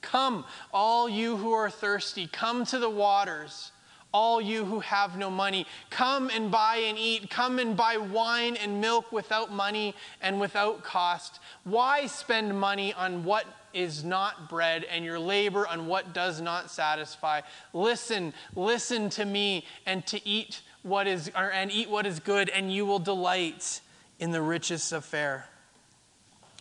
Come, 0.00 0.44
all 0.72 1.08
you 1.08 1.36
who 1.36 1.52
are 1.52 1.70
thirsty, 1.70 2.26
come 2.26 2.64
to 2.66 2.78
the 2.78 2.90
waters 2.90 3.72
all 4.14 4.40
you 4.40 4.64
who 4.64 4.78
have 4.78 5.18
no 5.18 5.28
money. 5.28 5.66
Come 5.90 6.30
and 6.30 6.50
buy 6.50 6.76
and 6.76 6.96
eat. 6.96 7.28
Come 7.28 7.58
and 7.58 7.76
buy 7.76 7.96
wine 7.96 8.56
and 8.56 8.80
milk 8.80 9.10
without 9.10 9.52
money 9.52 9.94
and 10.22 10.40
without 10.40 10.84
cost. 10.84 11.40
Why 11.64 12.06
spend 12.06 12.58
money 12.58 12.94
on 12.94 13.24
what 13.24 13.44
is 13.74 14.04
not 14.04 14.48
bread 14.48 14.84
and 14.84 15.04
your 15.04 15.18
labor 15.18 15.66
on 15.66 15.88
what 15.88 16.14
does 16.14 16.40
not 16.40 16.70
satisfy? 16.70 17.40
Listen, 17.72 18.32
listen 18.54 19.10
to 19.10 19.24
me 19.24 19.66
and 19.84 20.06
to 20.06 20.26
eat 20.26 20.62
what 20.84 21.08
is 21.08 21.28
or, 21.36 21.50
and 21.50 21.72
eat 21.72 21.90
what 21.90 22.06
is 22.06 22.20
good 22.20 22.48
and 22.48 22.72
you 22.72 22.86
will 22.86 23.00
delight 23.00 23.80
in 24.20 24.30
the 24.30 24.40
richest 24.40 24.92
of 24.92 25.04
fare. 25.04 25.48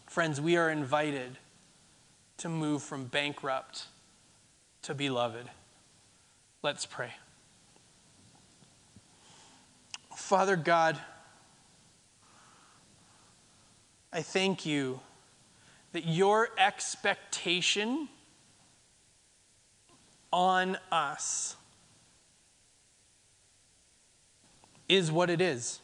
Friends, 0.10 0.42
we 0.42 0.58
are 0.58 0.72
invited 0.72 1.38
to 2.38 2.50
move 2.50 2.82
from 2.82 3.06
bankrupt 3.06 3.86
to 4.82 4.96
beloved. 4.96 5.50
Let's 6.63 6.86
pray. 6.86 7.13
Father 10.34 10.56
God, 10.56 10.98
I 14.12 14.24
thank 14.24 14.65
you 14.65 15.00
that 15.91 16.08
your 16.08 16.50
expectation 16.58 18.10
on 20.32 20.80
us 20.91 21.56
is 24.89 25.12
what 25.12 25.30
it 25.30 25.39
is. 25.39 25.82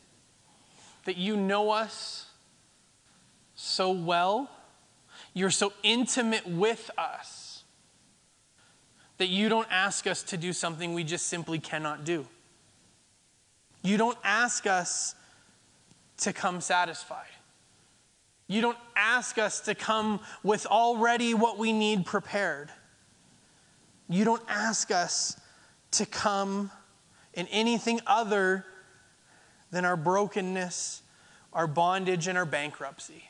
That 1.05 1.17
you 1.17 1.37
know 1.37 1.69
us 1.69 2.25
so 3.53 3.91
well, 3.91 4.49
you're 5.35 5.51
so 5.51 5.73
intimate 5.83 6.47
with 6.47 6.89
us, 6.97 7.65
that 9.19 9.27
you 9.27 9.47
don't 9.47 9.67
ask 9.69 10.07
us 10.07 10.23
to 10.23 10.37
do 10.37 10.53
something 10.53 10.95
we 10.95 11.03
just 11.03 11.27
simply 11.27 11.59
cannot 11.59 12.03
do. 12.03 12.25
You 13.81 13.97
don't 13.97 14.17
ask 14.23 14.67
us 14.67 15.15
to 16.17 16.33
come 16.33 16.61
satisfied. 16.61 17.25
You 18.47 18.61
don't 18.61 18.77
ask 18.95 19.37
us 19.37 19.61
to 19.61 19.75
come 19.75 20.19
with 20.43 20.65
already 20.65 21.33
what 21.33 21.57
we 21.57 21.71
need 21.71 22.05
prepared. 22.05 22.71
You 24.09 24.25
don't 24.25 24.41
ask 24.49 24.91
us 24.91 25.39
to 25.91 26.05
come 26.05 26.71
in 27.33 27.47
anything 27.47 27.99
other 28.07 28.65
than 29.71 29.85
our 29.85 29.95
brokenness, 29.95 31.03
our 31.53 31.67
bondage, 31.67 32.27
and 32.27 32.37
our 32.37 32.45
bankruptcy. 32.45 33.23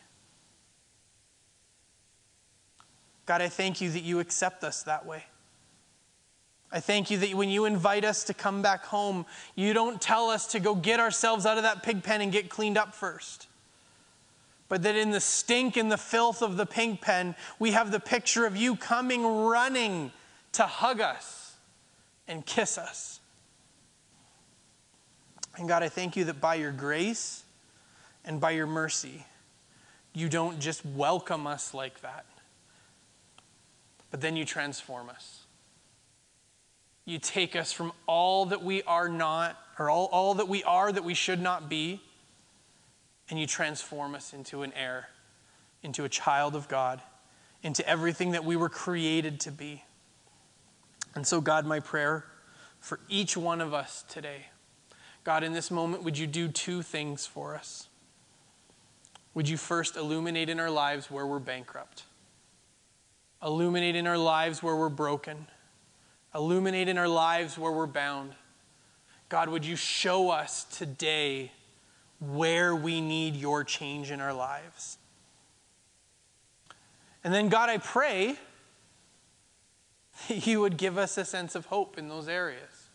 God, 3.25 3.41
I 3.41 3.49
thank 3.49 3.81
you 3.81 3.91
that 3.91 4.03
you 4.03 4.19
accept 4.19 4.63
us 4.63 4.83
that 4.83 5.05
way. 5.05 5.25
I 6.71 6.79
thank 6.79 7.09
you 7.09 7.17
that 7.17 7.33
when 7.33 7.49
you 7.49 7.65
invite 7.65 8.05
us 8.05 8.23
to 8.25 8.33
come 8.33 8.61
back 8.61 8.85
home, 8.85 9.25
you 9.55 9.73
don't 9.73 9.99
tell 9.99 10.29
us 10.29 10.47
to 10.47 10.59
go 10.59 10.75
get 10.75 10.99
ourselves 10.99 11.45
out 11.45 11.57
of 11.57 11.63
that 11.63 11.81
pig 11.81 12.03
pen 12.03 12.21
and 12.21 12.31
get 12.31 12.49
cleaned 12.49 12.77
up 12.77 12.93
first. 12.93 13.47
But 14.67 14.83
that 14.83 14.95
in 14.95 15.09
the 15.09 15.19
stink 15.19 15.77
and 15.77 15.91
the 15.91 15.97
filth 15.97 16.43
of 16.43 16.57
the 16.57 16.67
pig 16.67 17.01
pen, 17.01 17.35
we 17.57 17.71
have 17.71 17.91
the 17.91 17.99
picture 17.99 18.45
of 18.45 18.55
you 18.55 18.75
coming 18.75 19.25
running 19.25 20.11
to 20.53 20.63
hug 20.63 21.01
us 21.01 21.55
and 22.27 22.45
kiss 22.45 22.77
us. 22.77 23.19
And 25.57 25.67
God, 25.67 25.81
I 25.81 25.89
thank 25.89 26.15
you 26.15 26.25
that 26.25 26.39
by 26.39 26.55
your 26.55 26.71
grace 26.71 27.43
and 28.23 28.39
by 28.39 28.51
your 28.51 28.67
mercy, 28.67 29.25
you 30.13 30.29
don't 30.29 30.59
just 30.59 30.85
welcome 30.85 31.47
us 31.47 31.73
like 31.73 32.01
that, 32.01 32.25
but 34.11 34.21
then 34.21 34.35
you 34.35 34.45
transform 34.45 35.09
us 35.09 35.38
you 37.09 37.17
take 37.17 37.55
us 37.55 37.71
from 37.71 37.91
all 38.05 38.45
that 38.45 38.63
we 38.63 38.83
are 38.83 39.09
not, 39.09 39.57
or 39.79 39.89
all, 39.89 40.05
all 40.11 40.35
that 40.35 40.47
we 40.47 40.63
are 40.63 40.91
that 40.91 41.03
we 41.03 41.15
should 41.15 41.41
not 41.41 41.67
be, 41.67 42.01
and 43.29 43.39
you 43.39 43.47
transform 43.47 44.13
us 44.13 44.31
into 44.31 44.61
an 44.61 44.71
heir, 44.75 45.09
into 45.81 46.03
a 46.03 46.09
child 46.09 46.55
of 46.55 46.67
God, 46.67 47.01
into 47.63 47.87
everything 47.89 48.31
that 48.31 48.45
we 48.45 48.55
were 48.55 48.69
created 48.69 49.39
to 49.39 49.51
be. 49.51 49.83
And 51.15 51.25
so, 51.25 51.41
God, 51.41 51.65
my 51.65 51.79
prayer 51.79 52.25
for 52.79 52.99
each 53.09 53.35
one 53.35 53.59
of 53.59 53.73
us 53.73 54.05
today, 54.07 54.45
God, 55.23 55.43
in 55.43 55.51
this 55.51 55.71
moment, 55.71 56.03
would 56.03 56.17
you 56.17 56.27
do 56.27 56.47
two 56.47 56.83
things 56.83 57.25
for 57.25 57.55
us? 57.55 57.87
Would 59.33 59.49
you 59.49 59.57
first 59.57 59.95
illuminate 59.95 60.47
in 60.47 60.59
our 60.59 60.69
lives 60.69 61.09
where 61.09 61.25
we're 61.25 61.39
bankrupt? 61.39 62.03
Illuminate 63.43 63.95
in 63.95 64.05
our 64.05 64.17
lives 64.17 64.61
where 64.61 64.75
we're 64.75 64.89
broken 64.89 65.47
Illuminate 66.35 66.87
in 66.87 66.97
our 66.97 67.07
lives 67.07 67.57
where 67.57 67.71
we're 67.71 67.87
bound. 67.87 68.33
God, 69.29 69.49
would 69.49 69.65
you 69.65 69.75
show 69.75 70.29
us 70.29 70.63
today 70.63 71.51
where 72.19 72.75
we 72.75 73.01
need 73.01 73.35
your 73.35 73.63
change 73.63 74.11
in 74.11 74.21
our 74.21 74.33
lives? 74.33 74.97
And 77.23 77.33
then, 77.33 77.49
God, 77.49 77.69
I 77.69 77.77
pray 77.79 78.35
that 80.27 80.45
you 80.45 80.61
would 80.61 80.77
give 80.77 80.97
us 80.97 81.17
a 81.17 81.25
sense 81.25 81.55
of 81.55 81.65
hope 81.65 81.97
in 81.97 82.09
those 82.09 82.27
areas. 82.27 82.89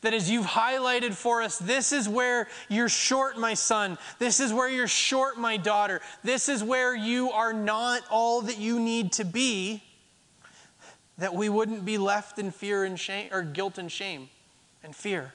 That 0.00 0.12
as 0.12 0.28
you've 0.28 0.46
highlighted 0.46 1.14
for 1.14 1.40
us, 1.40 1.58
this 1.58 1.92
is 1.92 2.08
where 2.08 2.48
you're 2.68 2.88
short, 2.88 3.38
my 3.38 3.54
son. 3.54 3.96
This 4.18 4.40
is 4.40 4.52
where 4.52 4.68
you're 4.68 4.88
short, 4.88 5.38
my 5.38 5.56
daughter. 5.56 6.00
This 6.24 6.48
is 6.48 6.64
where 6.64 6.96
you 6.96 7.30
are 7.30 7.52
not 7.52 8.02
all 8.10 8.42
that 8.42 8.58
you 8.58 8.80
need 8.80 9.12
to 9.12 9.24
be 9.24 9.83
that 11.18 11.34
we 11.34 11.48
wouldn't 11.48 11.84
be 11.84 11.98
left 11.98 12.38
in 12.38 12.50
fear 12.50 12.84
and 12.84 12.98
shame 12.98 13.28
or 13.32 13.42
guilt 13.42 13.78
and 13.78 13.90
shame 13.90 14.28
and 14.82 14.94
fear. 14.94 15.32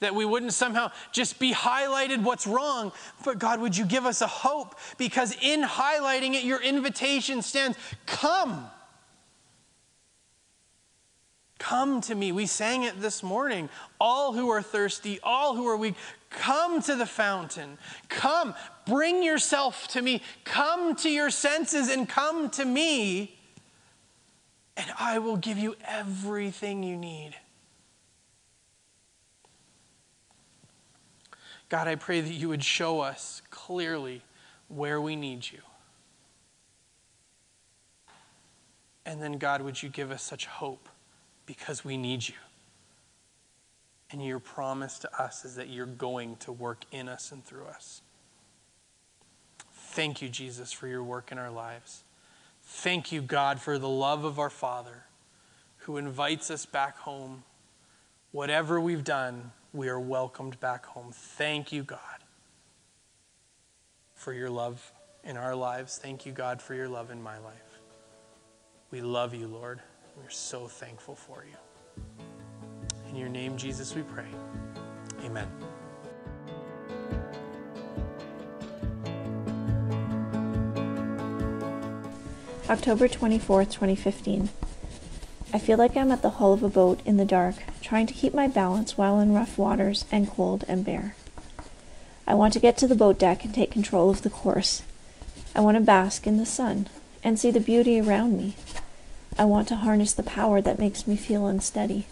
That 0.00 0.14
we 0.14 0.26
wouldn't 0.26 0.52
somehow 0.52 0.90
just 1.10 1.38
be 1.38 1.54
highlighted 1.54 2.22
what's 2.22 2.46
wrong 2.46 2.92
but 3.24 3.38
god 3.38 3.60
would 3.60 3.76
you 3.76 3.86
give 3.86 4.04
us 4.04 4.20
a 4.20 4.26
hope? 4.26 4.78
Because 4.98 5.34
in 5.42 5.62
highlighting 5.62 6.34
it 6.34 6.44
your 6.44 6.62
invitation 6.62 7.40
stands. 7.40 7.78
Come. 8.04 8.70
Come 11.58 12.02
to 12.02 12.14
me. 12.14 12.32
We 12.32 12.44
sang 12.44 12.82
it 12.82 13.00
this 13.00 13.22
morning. 13.22 13.70
All 13.98 14.34
who 14.34 14.50
are 14.50 14.60
thirsty 14.60 15.18
all 15.22 15.56
who 15.56 15.66
are 15.66 15.76
weak 15.78 15.94
come 16.28 16.82
to 16.82 16.94
the 16.94 17.06
fountain. 17.06 17.78
Come 18.10 18.54
bring 18.84 19.22
yourself 19.22 19.88
to 19.88 20.02
me. 20.02 20.22
Come 20.44 20.94
to 20.96 21.10
your 21.10 21.30
senses 21.30 21.88
and 21.88 22.06
come 22.06 22.50
to 22.50 22.64
me 22.64 23.35
and 24.76 24.86
I 24.98 25.18
will 25.18 25.36
give 25.36 25.58
you 25.58 25.74
everything 25.86 26.82
you 26.82 26.96
need. 26.96 27.34
God, 31.68 31.88
I 31.88 31.96
pray 31.96 32.20
that 32.20 32.32
you 32.32 32.48
would 32.48 32.62
show 32.62 33.00
us 33.00 33.42
clearly 33.50 34.22
where 34.68 35.00
we 35.00 35.16
need 35.16 35.50
you. 35.50 35.58
And 39.04 39.22
then, 39.22 39.38
God, 39.38 39.62
would 39.62 39.82
you 39.82 39.88
give 39.88 40.10
us 40.10 40.22
such 40.22 40.46
hope 40.46 40.88
because 41.46 41.84
we 41.84 41.96
need 41.96 42.28
you? 42.28 42.34
And 44.10 44.24
your 44.24 44.38
promise 44.38 44.98
to 45.00 45.22
us 45.22 45.44
is 45.44 45.56
that 45.56 45.68
you're 45.68 45.86
going 45.86 46.36
to 46.36 46.52
work 46.52 46.84
in 46.92 47.08
us 47.08 47.32
and 47.32 47.44
through 47.44 47.66
us. 47.66 48.02
Thank 49.72 50.22
you, 50.22 50.28
Jesus, 50.28 50.72
for 50.72 50.86
your 50.86 51.02
work 51.02 51.32
in 51.32 51.38
our 51.38 51.50
lives. 51.50 52.02
Thank 52.66 53.12
you, 53.12 53.22
God, 53.22 53.60
for 53.60 53.78
the 53.78 53.88
love 53.88 54.24
of 54.24 54.38
our 54.38 54.50
Father 54.50 55.04
who 55.78 55.96
invites 55.96 56.50
us 56.50 56.66
back 56.66 56.98
home. 56.98 57.44
Whatever 58.32 58.80
we've 58.80 59.04
done, 59.04 59.52
we 59.72 59.88
are 59.88 60.00
welcomed 60.00 60.58
back 60.58 60.84
home. 60.84 61.12
Thank 61.12 61.70
you, 61.72 61.84
God, 61.84 62.00
for 64.14 64.32
your 64.32 64.50
love 64.50 64.92
in 65.22 65.36
our 65.36 65.54
lives. 65.54 65.96
Thank 65.98 66.26
you, 66.26 66.32
God, 66.32 66.60
for 66.60 66.74
your 66.74 66.88
love 66.88 67.10
in 67.10 67.22
my 67.22 67.38
life. 67.38 67.80
We 68.90 69.00
love 69.00 69.32
you, 69.32 69.46
Lord. 69.46 69.80
We're 70.16 70.28
so 70.30 70.66
thankful 70.66 71.14
for 71.14 71.44
you. 71.44 72.24
In 73.08 73.16
your 73.16 73.28
name, 73.28 73.56
Jesus, 73.56 73.94
we 73.94 74.02
pray. 74.02 74.26
Amen. 75.24 75.48
October 82.68 83.06
24th, 83.06 83.70
2015. 83.70 84.48
I 85.54 85.58
feel 85.60 85.78
like 85.78 85.96
I'm 85.96 86.10
at 86.10 86.22
the 86.22 86.30
hull 86.30 86.52
of 86.52 86.64
a 86.64 86.68
boat 86.68 86.98
in 87.04 87.16
the 87.16 87.24
dark, 87.24 87.54
trying 87.80 88.08
to 88.08 88.14
keep 88.14 88.34
my 88.34 88.48
balance 88.48 88.98
while 88.98 89.20
in 89.20 89.32
rough 89.32 89.56
waters 89.56 90.04
and 90.10 90.28
cold 90.28 90.64
and 90.66 90.84
bare. 90.84 91.14
I 92.26 92.34
want 92.34 92.52
to 92.54 92.58
get 92.58 92.76
to 92.78 92.88
the 92.88 92.96
boat 92.96 93.20
deck 93.20 93.44
and 93.44 93.54
take 93.54 93.70
control 93.70 94.10
of 94.10 94.22
the 94.22 94.30
course. 94.30 94.82
I 95.54 95.60
want 95.60 95.76
to 95.76 95.80
bask 95.80 96.26
in 96.26 96.38
the 96.38 96.46
sun 96.46 96.88
and 97.22 97.38
see 97.38 97.52
the 97.52 97.60
beauty 97.60 98.00
around 98.00 98.36
me. 98.36 98.56
I 99.38 99.44
want 99.44 99.68
to 99.68 99.76
harness 99.76 100.12
the 100.12 100.24
power 100.24 100.60
that 100.60 100.80
makes 100.80 101.06
me 101.06 101.16
feel 101.16 101.46
unsteady. 101.46 102.06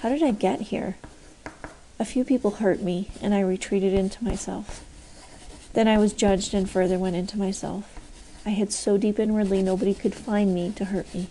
How 0.00 0.10
did 0.10 0.22
I 0.22 0.32
get 0.32 0.60
here? 0.60 0.98
A 1.98 2.04
few 2.04 2.24
people 2.24 2.50
hurt 2.50 2.82
me, 2.82 3.10
and 3.22 3.32
I 3.32 3.40
retreated 3.40 3.94
into 3.94 4.22
myself. 4.22 4.84
Then 5.72 5.88
I 5.88 5.96
was 5.96 6.12
judged 6.12 6.52
and 6.52 6.68
further 6.68 6.98
went 6.98 7.16
into 7.16 7.38
myself. 7.38 8.01
I 8.44 8.50
hid 8.50 8.72
so 8.72 8.96
deep 8.96 9.18
inwardly 9.18 9.62
nobody 9.62 9.94
could 9.94 10.14
find 10.14 10.54
me 10.54 10.72
to 10.76 10.86
hurt 10.86 11.14
me. 11.14 11.28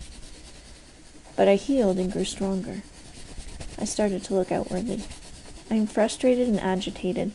But 1.36 1.48
I 1.48 1.56
healed 1.56 1.98
and 1.98 2.12
grew 2.12 2.24
stronger. 2.24 2.82
I 3.78 3.84
started 3.84 4.24
to 4.24 4.34
look 4.34 4.50
outwardly. 4.50 5.02
I 5.70 5.74
am 5.74 5.86
frustrated 5.86 6.48
and 6.48 6.60
agitated. 6.60 7.32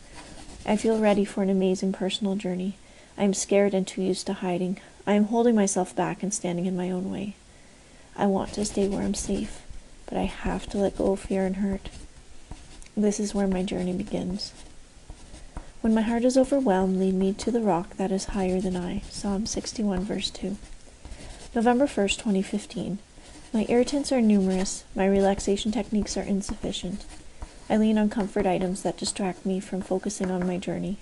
I 0.66 0.76
feel 0.76 0.98
ready 0.98 1.24
for 1.24 1.42
an 1.42 1.50
amazing 1.50 1.92
personal 1.92 2.34
journey. 2.34 2.76
I 3.16 3.24
am 3.24 3.34
scared 3.34 3.74
and 3.74 3.86
too 3.86 4.02
used 4.02 4.26
to 4.26 4.34
hiding. 4.34 4.80
I 5.06 5.14
am 5.14 5.24
holding 5.24 5.54
myself 5.54 5.94
back 5.94 6.22
and 6.22 6.32
standing 6.32 6.66
in 6.66 6.76
my 6.76 6.90
own 6.90 7.10
way. 7.10 7.34
I 8.16 8.26
want 8.26 8.52
to 8.54 8.64
stay 8.64 8.88
where 8.88 9.02
I'm 9.02 9.14
safe, 9.14 9.62
but 10.06 10.18
I 10.18 10.24
have 10.24 10.66
to 10.70 10.78
let 10.78 10.98
go 10.98 11.12
of 11.12 11.20
fear 11.20 11.46
and 11.46 11.56
hurt. 11.56 11.88
This 12.96 13.20
is 13.20 13.34
where 13.34 13.46
my 13.46 13.62
journey 13.62 13.92
begins. 13.92 14.52
When 15.80 15.94
my 15.94 16.02
heart 16.02 16.24
is 16.24 16.36
overwhelmed, 16.36 16.98
lead 16.98 17.14
me 17.14 17.32
to 17.34 17.52
the 17.52 17.60
rock 17.60 17.96
that 17.98 18.10
is 18.10 18.34
higher 18.34 18.60
than 18.60 18.76
I. 18.76 19.02
Psalm 19.10 19.46
61, 19.46 20.00
verse 20.00 20.28
2. 20.28 20.56
November 21.54 21.86
1st, 21.86 22.16
2015. 22.16 22.98
My 23.52 23.64
irritants 23.68 24.10
are 24.10 24.20
numerous. 24.20 24.82
My 24.96 25.06
relaxation 25.06 25.70
techniques 25.70 26.16
are 26.16 26.22
insufficient. 26.22 27.04
I 27.70 27.76
lean 27.76 27.96
on 27.96 28.10
comfort 28.10 28.44
items 28.44 28.82
that 28.82 28.96
distract 28.96 29.46
me 29.46 29.60
from 29.60 29.80
focusing 29.80 30.32
on 30.32 30.48
my 30.48 30.58
journey. 30.58 30.98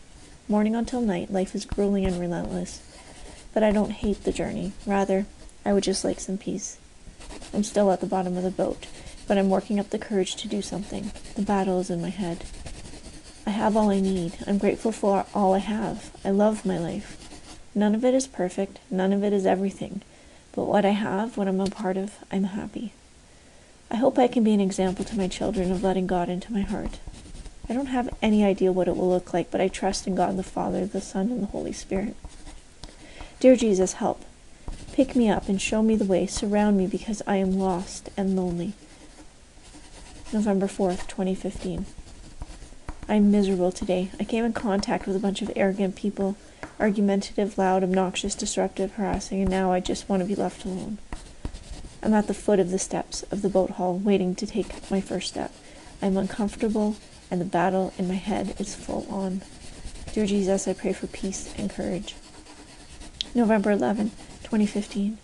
Morning 0.46 0.76
until 0.76 1.00
night, 1.00 1.32
life 1.32 1.54
is 1.54 1.64
grueling 1.64 2.04
and 2.04 2.20
relentless. 2.20 2.82
But 3.54 3.62
I 3.62 3.72
don't 3.72 3.92
hate 3.92 4.24
the 4.24 4.32
journey. 4.32 4.72
Rather, 4.84 5.24
I 5.64 5.72
would 5.72 5.84
just 5.84 6.04
like 6.04 6.20
some 6.20 6.36
peace. 6.36 6.76
I'm 7.54 7.64
still 7.64 7.90
at 7.90 8.00
the 8.00 8.06
bottom 8.06 8.36
of 8.36 8.42
the 8.42 8.50
boat, 8.50 8.86
but 9.26 9.38
I'm 9.38 9.48
working 9.48 9.80
up 9.80 9.88
the 9.88 9.98
courage 9.98 10.36
to 10.36 10.48
do 10.48 10.60
something. 10.60 11.12
The 11.34 11.40
battle 11.40 11.80
is 11.80 11.88
in 11.88 12.02
my 12.02 12.10
head. 12.10 12.44
I 13.46 13.50
have 13.50 13.76
all 13.76 13.90
I 13.90 14.00
need. 14.00 14.36
I'm 14.44 14.58
grateful 14.58 14.90
for 14.90 15.24
all 15.32 15.54
I 15.54 15.58
have. 15.58 16.10
I 16.24 16.30
love 16.30 16.66
my 16.66 16.78
life. 16.78 17.16
None 17.76 17.94
of 17.94 18.04
it 18.04 18.12
is 18.12 18.26
perfect. 18.26 18.80
None 18.90 19.12
of 19.12 19.22
it 19.22 19.32
is 19.32 19.46
everything. 19.46 20.02
But 20.52 20.64
what 20.64 20.84
I 20.84 20.90
have, 20.90 21.36
what 21.36 21.46
I'm 21.46 21.60
a 21.60 21.66
part 21.66 21.96
of, 21.96 22.14
I'm 22.32 22.44
happy. 22.44 22.92
I 23.88 23.96
hope 23.96 24.18
I 24.18 24.26
can 24.26 24.42
be 24.42 24.52
an 24.52 24.60
example 24.60 25.04
to 25.04 25.16
my 25.16 25.28
children 25.28 25.70
of 25.70 25.84
letting 25.84 26.08
God 26.08 26.28
into 26.28 26.52
my 26.52 26.62
heart. 26.62 26.98
I 27.68 27.74
don't 27.74 27.86
have 27.86 28.14
any 28.20 28.44
idea 28.44 28.72
what 28.72 28.88
it 28.88 28.96
will 28.96 29.10
look 29.10 29.32
like, 29.32 29.50
but 29.50 29.60
I 29.60 29.68
trust 29.68 30.08
in 30.08 30.16
God 30.16 30.36
the 30.36 30.42
Father, 30.42 30.84
the 30.84 31.00
Son, 31.00 31.30
and 31.30 31.42
the 31.42 31.46
Holy 31.46 31.72
Spirit. 31.72 32.16
Dear 33.38 33.54
Jesus, 33.54 33.94
help. 33.94 34.24
Pick 34.92 35.14
me 35.14 35.28
up 35.28 35.48
and 35.48 35.60
show 35.60 35.82
me 35.82 35.94
the 35.94 36.04
way. 36.04 36.26
Surround 36.26 36.76
me 36.78 36.86
because 36.86 37.22
I 37.26 37.36
am 37.36 37.58
lost 37.58 38.10
and 38.16 38.34
lonely. 38.34 38.72
November 40.32 40.66
4th, 40.66 41.06
2015. 41.06 41.86
I'm 43.08 43.30
miserable 43.30 43.70
today. 43.70 44.10
I 44.18 44.24
came 44.24 44.44
in 44.44 44.52
contact 44.52 45.06
with 45.06 45.14
a 45.14 45.20
bunch 45.20 45.40
of 45.40 45.52
arrogant 45.54 45.94
people, 45.94 46.36
argumentative, 46.80 47.56
loud, 47.56 47.84
obnoxious, 47.84 48.34
disruptive, 48.34 48.94
harassing, 48.94 49.42
and 49.42 49.50
now 49.50 49.70
I 49.70 49.78
just 49.78 50.08
want 50.08 50.22
to 50.22 50.26
be 50.26 50.34
left 50.34 50.64
alone. 50.64 50.98
I'm 52.02 52.14
at 52.14 52.26
the 52.26 52.34
foot 52.34 52.58
of 52.58 52.72
the 52.72 52.80
steps 52.80 53.22
of 53.30 53.42
the 53.42 53.48
boat 53.48 53.70
hall, 53.70 53.96
waiting 53.96 54.34
to 54.34 54.46
take 54.46 54.90
my 54.90 55.00
first 55.00 55.28
step. 55.28 55.52
I'm 56.02 56.16
uncomfortable, 56.16 56.96
and 57.30 57.40
the 57.40 57.44
battle 57.44 57.92
in 57.96 58.08
my 58.08 58.14
head 58.14 58.56
is 58.58 58.74
full 58.74 59.06
on. 59.08 59.42
Dear 60.12 60.26
Jesus, 60.26 60.66
I 60.66 60.72
pray 60.72 60.92
for 60.92 61.06
peace 61.06 61.54
and 61.56 61.70
courage. 61.70 62.16
November 63.36 63.70
11, 63.70 64.10
2015. 64.42 65.18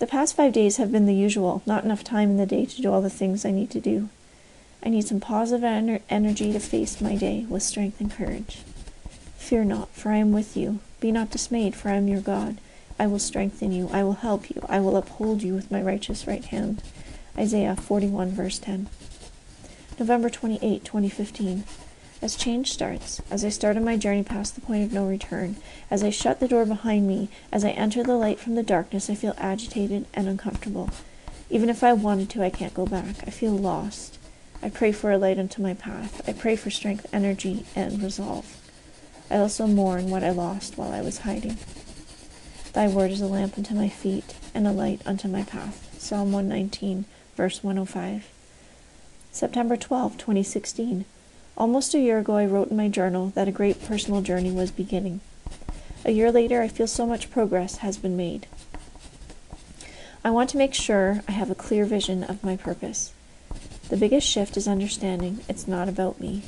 The 0.00 0.06
past 0.08 0.34
five 0.34 0.52
days 0.52 0.78
have 0.78 0.90
been 0.90 1.06
the 1.06 1.14
usual, 1.14 1.62
not 1.66 1.84
enough 1.84 2.02
time 2.02 2.30
in 2.30 2.36
the 2.36 2.46
day 2.46 2.66
to 2.66 2.82
do 2.82 2.92
all 2.92 3.00
the 3.00 3.08
things 3.08 3.44
I 3.44 3.52
need 3.52 3.70
to 3.70 3.80
do. 3.80 4.08
I 4.86 4.88
need 4.88 5.08
some 5.08 5.18
positive 5.18 5.64
ener- 5.64 6.00
energy 6.08 6.52
to 6.52 6.60
face 6.60 7.00
my 7.00 7.16
day 7.16 7.44
with 7.48 7.64
strength 7.64 8.00
and 8.00 8.08
courage. 8.08 8.58
Fear 9.36 9.64
not, 9.64 9.88
for 9.88 10.12
I 10.12 10.18
am 10.18 10.30
with 10.30 10.56
you. 10.56 10.78
Be 11.00 11.10
not 11.10 11.32
dismayed, 11.32 11.74
for 11.74 11.88
I 11.88 11.94
am 11.94 12.06
your 12.06 12.20
God. 12.20 12.58
I 12.96 13.08
will 13.08 13.18
strengthen 13.18 13.72
you. 13.72 13.90
I 13.92 14.04
will 14.04 14.12
help 14.12 14.48
you. 14.48 14.64
I 14.68 14.78
will 14.78 14.96
uphold 14.96 15.42
you 15.42 15.54
with 15.54 15.72
my 15.72 15.82
righteous 15.82 16.28
right 16.28 16.44
hand. 16.44 16.84
Isaiah 17.36 17.74
41, 17.74 18.30
verse 18.30 18.60
10. 18.60 18.86
November 19.98 20.30
28, 20.30 20.84
2015. 20.84 21.64
As 22.22 22.36
change 22.36 22.70
starts, 22.70 23.20
as 23.28 23.44
I 23.44 23.48
start 23.48 23.76
on 23.76 23.82
my 23.82 23.96
journey 23.96 24.22
past 24.22 24.54
the 24.54 24.60
point 24.60 24.84
of 24.84 24.92
no 24.92 25.04
return, 25.04 25.56
as 25.90 26.04
I 26.04 26.10
shut 26.10 26.38
the 26.38 26.46
door 26.46 26.64
behind 26.64 27.08
me, 27.08 27.28
as 27.50 27.64
I 27.64 27.70
enter 27.70 28.04
the 28.04 28.14
light 28.14 28.38
from 28.38 28.54
the 28.54 28.62
darkness, 28.62 29.10
I 29.10 29.16
feel 29.16 29.34
agitated 29.36 30.06
and 30.14 30.28
uncomfortable. 30.28 30.90
Even 31.50 31.68
if 31.68 31.82
I 31.82 31.92
wanted 31.92 32.30
to, 32.30 32.44
I 32.44 32.50
can't 32.50 32.72
go 32.72 32.86
back. 32.86 33.16
I 33.26 33.30
feel 33.30 33.50
lost. 33.50 34.20
I 34.62 34.70
pray 34.70 34.92
for 34.92 35.12
a 35.12 35.18
light 35.18 35.38
unto 35.38 35.62
my 35.62 35.74
path. 35.74 36.26
I 36.28 36.32
pray 36.32 36.56
for 36.56 36.70
strength, 36.70 37.06
energy, 37.12 37.64
and 37.74 38.02
resolve. 38.02 38.56
I 39.30 39.36
also 39.36 39.66
mourn 39.66 40.10
what 40.10 40.24
I 40.24 40.30
lost 40.30 40.78
while 40.78 40.92
I 40.92 41.02
was 41.02 41.18
hiding. 41.18 41.58
Thy 42.72 42.88
word 42.88 43.10
is 43.10 43.20
a 43.20 43.26
lamp 43.26 43.56
unto 43.56 43.74
my 43.74 43.88
feet 43.88 44.34
and 44.54 44.66
a 44.66 44.72
light 44.72 45.00
unto 45.06 45.28
my 45.28 45.42
path. 45.42 45.96
Psalm 45.98 46.32
119, 46.32 47.04
verse 47.36 47.62
105. 47.62 48.28
September 49.32 49.76
12, 49.76 50.18
2016. 50.18 51.04
Almost 51.56 51.94
a 51.94 51.98
year 51.98 52.18
ago, 52.18 52.36
I 52.36 52.46
wrote 52.46 52.70
in 52.70 52.76
my 52.76 52.88
journal 52.88 53.32
that 53.34 53.48
a 53.48 53.52
great 53.52 53.84
personal 53.84 54.20
journey 54.20 54.50
was 54.50 54.70
beginning. 54.70 55.20
A 56.04 56.10
year 56.10 56.30
later, 56.30 56.62
I 56.62 56.68
feel 56.68 56.86
so 56.86 57.06
much 57.06 57.30
progress 57.30 57.78
has 57.78 57.96
been 57.98 58.16
made. 58.16 58.46
I 60.24 60.30
want 60.30 60.50
to 60.50 60.56
make 60.56 60.74
sure 60.74 61.22
I 61.26 61.32
have 61.32 61.50
a 61.50 61.54
clear 61.54 61.84
vision 61.84 62.24
of 62.24 62.44
my 62.44 62.56
purpose. 62.56 63.12
The 63.88 63.96
biggest 63.96 64.26
shift 64.26 64.56
is 64.56 64.66
understanding 64.66 65.40
it's 65.48 65.68
not 65.68 65.88
about 65.88 66.20
me. 66.20 66.42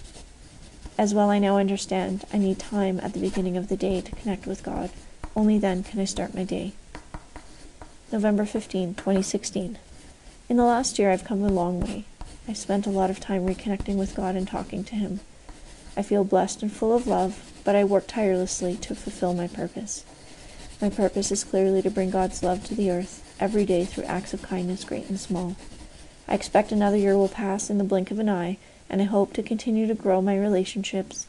As 0.98 1.14
well, 1.14 1.30
I 1.30 1.38
now 1.38 1.56
understand 1.56 2.24
I 2.32 2.38
need 2.38 2.58
time 2.58 2.98
at 3.00 3.12
the 3.12 3.20
beginning 3.20 3.56
of 3.56 3.68
the 3.68 3.76
day 3.76 4.00
to 4.00 4.16
connect 4.16 4.44
with 4.44 4.64
God. 4.64 4.90
Only 5.36 5.56
then 5.56 5.84
can 5.84 6.00
I 6.00 6.04
start 6.04 6.34
my 6.34 6.42
day. 6.42 6.72
November 8.10 8.44
15, 8.44 8.94
2016. 8.94 9.78
In 10.48 10.56
the 10.56 10.64
last 10.64 10.98
year, 10.98 11.12
I've 11.12 11.22
come 11.22 11.44
a 11.44 11.48
long 11.48 11.78
way. 11.78 12.06
I've 12.48 12.56
spent 12.56 12.86
a 12.86 12.90
lot 12.90 13.10
of 13.10 13.20
time 13.20 13.46
reconnecting 13.46 13.94
with 13.96 14.16
God 14.16 14.34
and 14.34 14.48
talking 14.48 14.82
to 14.82 14.96
Him. 14.96 15.20
I 15.96 16.02
feel 16.02 16.24
blessed 16.24 16.62
and 16.62 16.72
full 16.72 16.92
of 16.92 17.06
love, 17.06 17.52
but 17.62 17.76
I 17.76 17.84
work 17.84 18.08
tirelessly 18.08 18.74
to 18.78 18.96
fulfill 18.96 19.34
my 19.34 19.46
purpose. 19.46 20.04
My 20.80 20.90
purpose 20.90 21.30
is 21.30 21.44
clearly 21.44 21.82
to 21.82 21.90
bring 21.90 22.10
God's 22.10 22.42
love 22.42 22.64
to 22.64 22.74
the 22.74 22.90
earth 22.90 23.22
every 23.38 23.64
day 23.64 23.84
through 23.84 24.04
acts 24.04 24.34
of 24.34 24.42
kindness, 24.42 24.82
great 24.82 25.08
and 25.08 25.20
small. 25.20 25.54
I 26.28 26.34
expect 26.34 26.72
another 26.72 26.98
year 26.98 27.16
will 27.16 27.28
pass 27.28 27.70
in 27.70 27.78
the 27.78 27.84
blink 27.84 28.10
of 28.10 28.18
an 28.18 28.28
eye, 28.28 28.58
and 28.90 29.00
I 29.00 29.06
hope 29.06 29.32
to 29.32 29.42
continue 29.42 29.86
to 29.86 29.94
grow 29.94 30.20
my 30.20 30.38
relationships 30.38 31.26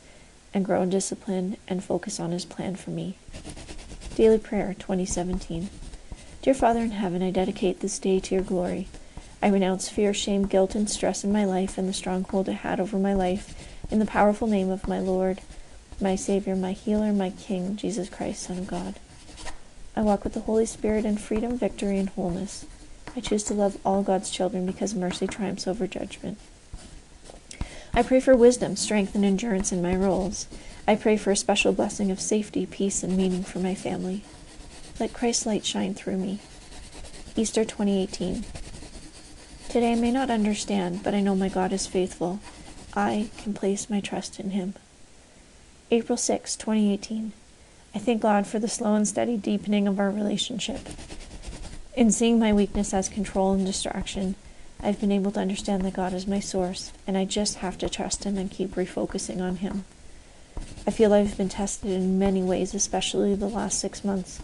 and 0.53 0.65
grow 0.65 0.81
in 0.81 0.89
discipline 0.89 1.55
and 1.69 1.81
focus 1.81 2.19
on 2.19 2.31
His 2.31 2.43
plan 2.43 2.75
for 2.75 2.89
me. 2.89 3.15
Daily 4.15 4.37
Prayer 4.37 4.75
2017. 4.77 5.69
Dear 6.41 6.53
Father 6.53 6.81
in 6.81 6.91
heaven, 6.91 7.23
I 7.23 7.31
dedicate 7.31 7.79
this 7.79 7.97
day 7.97 8.19
to 8.19 8.35
your 8.35 8.43
glory. 8.43 8.89
I 9.41 9.47
renounce 9.47 9.87
fear, 9.87 10.13
shame, 10.13 10.45
guilt, 10.45 10.75
and 10.75 10.89
stress 10.89 11.23
in 11.23 11.31
my 11.31 11.45
life 11.45 11.77
and 11.77 11.87
the 11.87 11.93
stronghold 11.93 12.49
it 12.49 12.53
had 12.55 12.81
over 12.81 12.97
my 12.97 13.13
life 13.13 13.55
in 13.89 13.99
the 13.99 14.05
powerful 14.05 14.47
name 14.47 14.69
of 14.69 14.85
my 14.85 14.99
Lord, 14.99 15.39
my 16.01 16.17
Savior, 16.17 16.57
my 16.57 16.73
healer, 16.73 17.13
my 17.13 17.29
King, 17.29 17.77
Jesus 17.77 18.09
Christ, 18.09 18.43
Son 18.43 18.57
of 18.57 18.67
God. 18.67 18.95
I 19.95 20.01
walk 20.01 20.25
with 20.25 20.33
the 20.33 20.41
Holy 20.41 20.65
Spirit 20.65 21.05
in 21.05 21.17
freedom, 21.17 21.57
victory, 21.57 21.97
and 21.97 22.09
wholeness. 22.09 22.65
I 23.19 23.21
choose 23.21 23.43
to 23.43 23.53
love 23.53 23.77
all 23.83 24.01
God's 24.01 24.29
children 24.29 24.65
because 24.65 24.95
mercy 24.95 25.27
triumphs 25.27 25.67
over 25.67 25.87
judgment. 25.87 26.37
I 27.93 28.01
pray 28.01 28.21
for 28.21 28.33
wisdom, 28.33 28.77
strength, 28.77 29.13
and 29.13 29.25
endurance 29.25 29.73
in 29.73 29.81
my 29.81 29.93
roles. 29.93 30.47
I 30.87 30.95
pray 30.95 31.17
for 31.17 31.29
a 31.29 31.35
special 31.35 31.73
blessing 31.73 32.11
of 32.11 32.21
safety, 32.21 32.65
peace, 32.65 33.03
and 33.03 33.17
meaning 33.17 33.43
for 33.43 33.59
my 33.59 33.75
family. 33.75 34.23
Let 35.01 35.11
Christ's 35.11 35.45
light 35.45 35.65
shine 35.65 35.95
through 35.95 36.15
me. 36.15 36.39
Easter 37.35 37.65
2018. 37.65 38.45
Today 39.67 39.91
I 39.91 39.95
may 39.95 40.11
not 40.11 40.29
understand, 40.29 41.03
but 41.03 41.13
I 41.13 41.19
know 41.19 41.35
my 41.35 41.49
God 41.49 41.73
is 41.73 41.87
faithful. 41.87 42.39
I 42.93 43.31
can 43.39 43.53
place 43.53 43.89
my 43.89 43.99
trust 43.99 44.39
in 44.39 44.51
Him. 44.51 44.75
April 45.91 46.15
6, 46.15 46.55
2018. 46.55 47.33
I 47.93 47.99
thank 47.99 48.21
God 48.21 48.47
for 48.47 48.59
the 48.59 48.69
slow 48.69 48.95
and 48.95 49.05
steady 49.05 49.35
deepening 49.35 49.89
of 49.89 49.99
our 49.99 50.09
relationship. 50.09 50.87
In 51.95 52.11
seeing 52.11 52.39
my 52.39 52.53
weakness 52.53 52.93
as 52.93 53.09
control 53.09 53.53
and 53.53 53.65
distraction, 53.65 54.35
I've 54.81 55.01
been 55.01 55.11
able 55.11 55.31
to 55.31 55.39
understand 55.39 55.83
that 55.83 55.93
God 55.93 56.13
is 56.13 56.27
my 56.27 56.39
source, 56.39 56.91
and 57.07 57.17
I 57.17 57.25
just 57.25 57.57
have 57.57 57.77
to 57.79 57.89
trust 57.89 58.23
Him 58.23 58.37
and 58.37 58.51
keep 58.51 58.75
refocusing 58.75 59.41
on 59.41 59.57
Him. 59.57 59.85
I 60.85 60.91
feel 60.91 61.13
I've 61.13 61.37
been 61.37 61.49
tested 61.49 61.91
in 61.91 62.19
many 62.19 62.43
ways, 62.43 62.73
especially 62.73 63.35
the 63.35 63.49
last 63.49 63.79
six 63.79 64.03
months. 64.03 64.39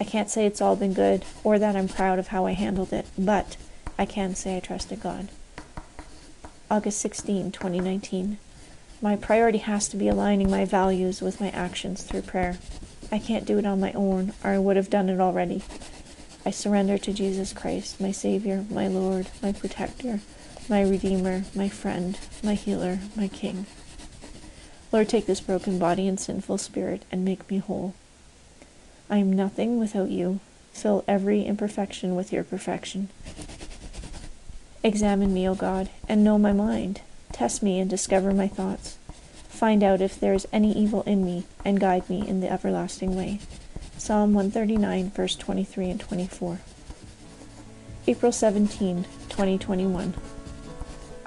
I 0.00 0.04
can't 0.04 0.28
say 0.28 0.44
it's 0.44 0.60
all 0.60 0.76
been 0.76 0.92
good 0.92 1.24
or 1.44 1.58
that 1.58 1.76
I'm 1.76 1.88
proud 1.88 2.18
of 2.18 2.28
how 2.28 2.46
I 2.46 2.52
handled 2.52 2.92
it, 2.92 3.06
but 3.16 3.56
I 3.98 4.04
can 4.04 4.34
say 4.34 4.56
I 4.56 4.60
trusted 4.60 5.00
God. 5.00 5.28
August 6.70 7.00
16, 7.00 7.52
2019. 7.52 8.38
My 9.00 9.16
priority 9.16 9.58
has 9.58 9.88
to 9.88 9.96
be 9.96 10.08
aligning 10.08 10.50
my 10.50 10.64
values 10.64 11.22
with 11.22 11.40
my 11.40 11.50
actions 11.50 12.02
through 12.02 12.22
prayer. 12.22 12.58
I 13.10 13.18
can't 13.18 13.46
do 13.46 13.58
it 13.58 13.66
on 13.66 13.80
my 13.80 13.92
own, 13.92 14.34
or 14.44 14.50
I 14.50 14.58
would 14.58 14.76
have 14.76 14.90
done 14.90 15.08
it 15.08 15.20
already. 15.20 15.62
I 16.48 16.50
surrender 16.50 16.96
to 16.96 17.12
Jesus 17.12 17.52
Christ, 17.52 18.00
my 18.00 18.10
Savior, 18.10 18.64
my 18.70 18.88
Lord, 18.88 19.28
my 19.42 19.52
Protector, 19.52 20.20
my 20.66 20.80
Redeemer, 20.80 21.44
my 21.54 21.68
friend, 21.68 22.18
my 22.42 22.54
healer, 22.54 23.00
my 23.14 23.28
King. 23.28 23.66
Lord, 24.90 25.10
take 25.10 25.26
this 25.26 25.42
broken 25.42 25.78
body 25.78 26.08
and 26.08 26.18
sinful 26.18 26.56
spirit 26.56 27.04
and 27.12 27.22
make 27.22 27.50
me 27.50 27.58
whole. 27.58 27.92
I 29.10 29.18
am 29.18 29.30
nothing 29.30 29.78
without 29.78 30.08
you. 30.08 30.40
Fill 30.72 31.04
every 31.06 31.44
imperfection 31.44 32.16
with 32.16 32.32
your 32.32 32.44
perfection. 32.44 33.10
Examine 34.82 35.34
me, 35.34 35.46
O 35.46 35.54
God, 35.54 35.90
and 36.08 36.24
know 36.24 36.38
my 36.38 36.54
mind. 36.54 37.02
Test 37.30 37.62
me 37.62 37.78
and 37.78 37.90
discover 37.90 38.32
my 38.32 38.48
thoughts. 38.48 38.96
Find 39.50 39.82
out 39.82 40.00
if 40.00 40.18
there 40.18 40.32
is 40.32 40.48
any 40.50 40.72
evil 40.72 41.02
in 41.02 41.26
me, 41.26 41.44
and 41.62 41.78
guide 41.78 42.08
me 42.08 42.26
in 42.26 42.40
the 42.40 42.50
everlasting 42.50 43.14
way. 43.14 43.38
Psalm 43.98 44.32
139, 44.32 45.10
verse 45.10 45.36
23 45.36 45.90
and 45.90 46.00
24. 46.00 46.60
April 48.06 48.32
17, 48.32 49.04
2021. 49.28 50.14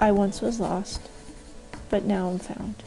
I 0.00 0.10
once 0.10 0.40
was 0.40 0.58
lost, 0.58 1.00
but 1.90 2.04
now 2.04 2.30
I'm 2.30 2.38
found. 2.38 2.82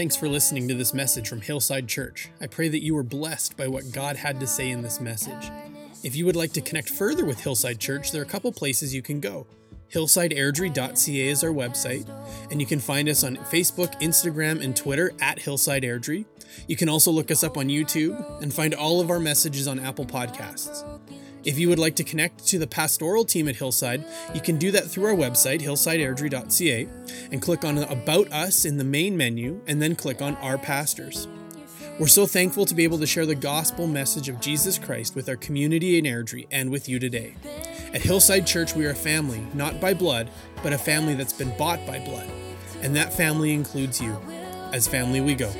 Thanks 0.00 0.16
for 0.16 0.28
listening 0.28 0.66
to 0.68 0.74
this 0.74 0.94
message 0.94 1.28
from 1.28 1.42
Hillside 1.42 1.86
Church. 1.86 2.30
I 2.40 2.46
pray 2.46 2.68
that 2.68 2.82
you 2.82 2.94
were 2.94 3.02
blessed 3.02 3.56
by 3.56 3.68
what 3.68 3.92
God 3.92 4.16
had 4.16 4.40
to 4.40 4.46
say 4.46 4.70
in 4.70 4.80
this 4.80 4.98
message. 4.98 5.50
If 6.02 6.16
you 6.16 6.24
would 6.24 6.36
like 6.36 6.52
to 6.54 6.62
connect 6.62 6.88
further 6.88 7.26
with 7.26 7.40
Hillside 7.40 7.78
Church, 7.78 8.10
there 8.10 8.22
are 8.22 8.24
a 8.24 8.28
couple 8.28 8.50
places 8.50 8.94
you 8.94 9.02
can 9.02 9.20
go. 9.20 9.46
HillsideAirdrie.ca 9.92 11.28
is 11.28 11.42
our 11.42 11.50
website, 11.50 12.08
and 12.50 12.60
you 12.60 12.66
can 12.66 12.78
find 12.78 13.08
us 13.08 13.24
on 13.24 13.36
Facebook, 13.36 14.00
Instagram, 14.00 14.62
and 14.62 14.76
Twitter 14.76 15.12
at 15.20 15.40
Hillside 15.40 15.82
Airdrie. 15.82 16.26
You 16.68 16.76
can 16.76 16.88
also 16.88 17.10
look 17.10 17.30
us 17.30 17.42
up 17.42 17.56
on 17.56 17.66
YouTube 17.66 18.40
and 18.40 18.54
find 18.54 18.72
all 18.72 19.00
of 19.00 19.10
our 19.10 19.18
messages 19.18 19.66
on 19.66 19.80
Apple 19.80 20.06
Podcasts. 20.06 20.86
If 21.42 21.58
you 21.58 21.68
would 21.68 21.78
like 21.78 21.96
to 21.96 22.04
connect 22.04 22.46
to 22.48 22.58
the 22.58 22.68
pastoral 22.68 23.24
team 23.24 23.48
at 23.48 23.56
Hillside, 23.56 24.04
you 24.32 24.40
can 24.40 24.58
do 24.58 24.70
that 24.70 24.86
through 24.86 25.06
our 25.06 25.16
website, 25.16 25.60
hillsideairdrie.ca, 25.60 26.88
and 27.32 27.42
click 27.42 27.64
on 27.64 27.78
About 27.78 28.30
Us 28.32 28.64
in 28.64 28.76
the 28.76 28.84
main 28.84 29.16
menu, 29.16 29.60
and 29.66 29.82
then 29.82 29.96
click 29.96 30.22
on 30.22 30.36
Our 30.36 30.58
Pastors. 30.58 31.26
We're 31.98 32.06
so 32.06 32.26
thankful 32.26 32.64
to 32.66 32.74
be 32.74 32.84
able 32.84 32.98
to 32.98 33.06
share 33.06 33.26
the 33.26 33.34
gospel 33.34 33.86
message 33.86 34.28
of 34.28 34.40
Jesus 34.40 34.78
Christ 34.78 35.16
with 35.16 35.28
our 35.28 35.36
community 35.36 35.98
in 35.98 36.04
Airdrie 36.04 36.46
and 36.50 36.70
with 36.70 36.88
you 36.88 36.98
today. 36.98 37.34
At 37.92 38.02
Hillside 38.02 38.46
Church, 38.46 38.76
we 38.76 38.86
are 38.86 38.90
a 38.90 38.94
family, 38.94 39.44
not 39.52 39.80
by 39.80 39.94
blood, 39.94 40.30
but 40.62 40.72
a 40.72 40.78
family 40.78 41.14
that's 41.14 41.32
been 41.32 41.56
bought 41.56 41.84
by 41.86 41.98
blood. 41.98 42.30
And 42.82 42.94
that 42.94 43.12
family 43.12 43.52
includes 43.52 44.00
you. 44.00 44.16
As 44.72 44.86
family, 44.86 45.20
we 45.20 45.34
go. 45.34 45.52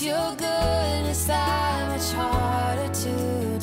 Your 0.00 0.34
goodness 0.36 1.26
that 1.26 1.88
much 1.88 2.10
harder 2.14 2.88
to 2.94 3.53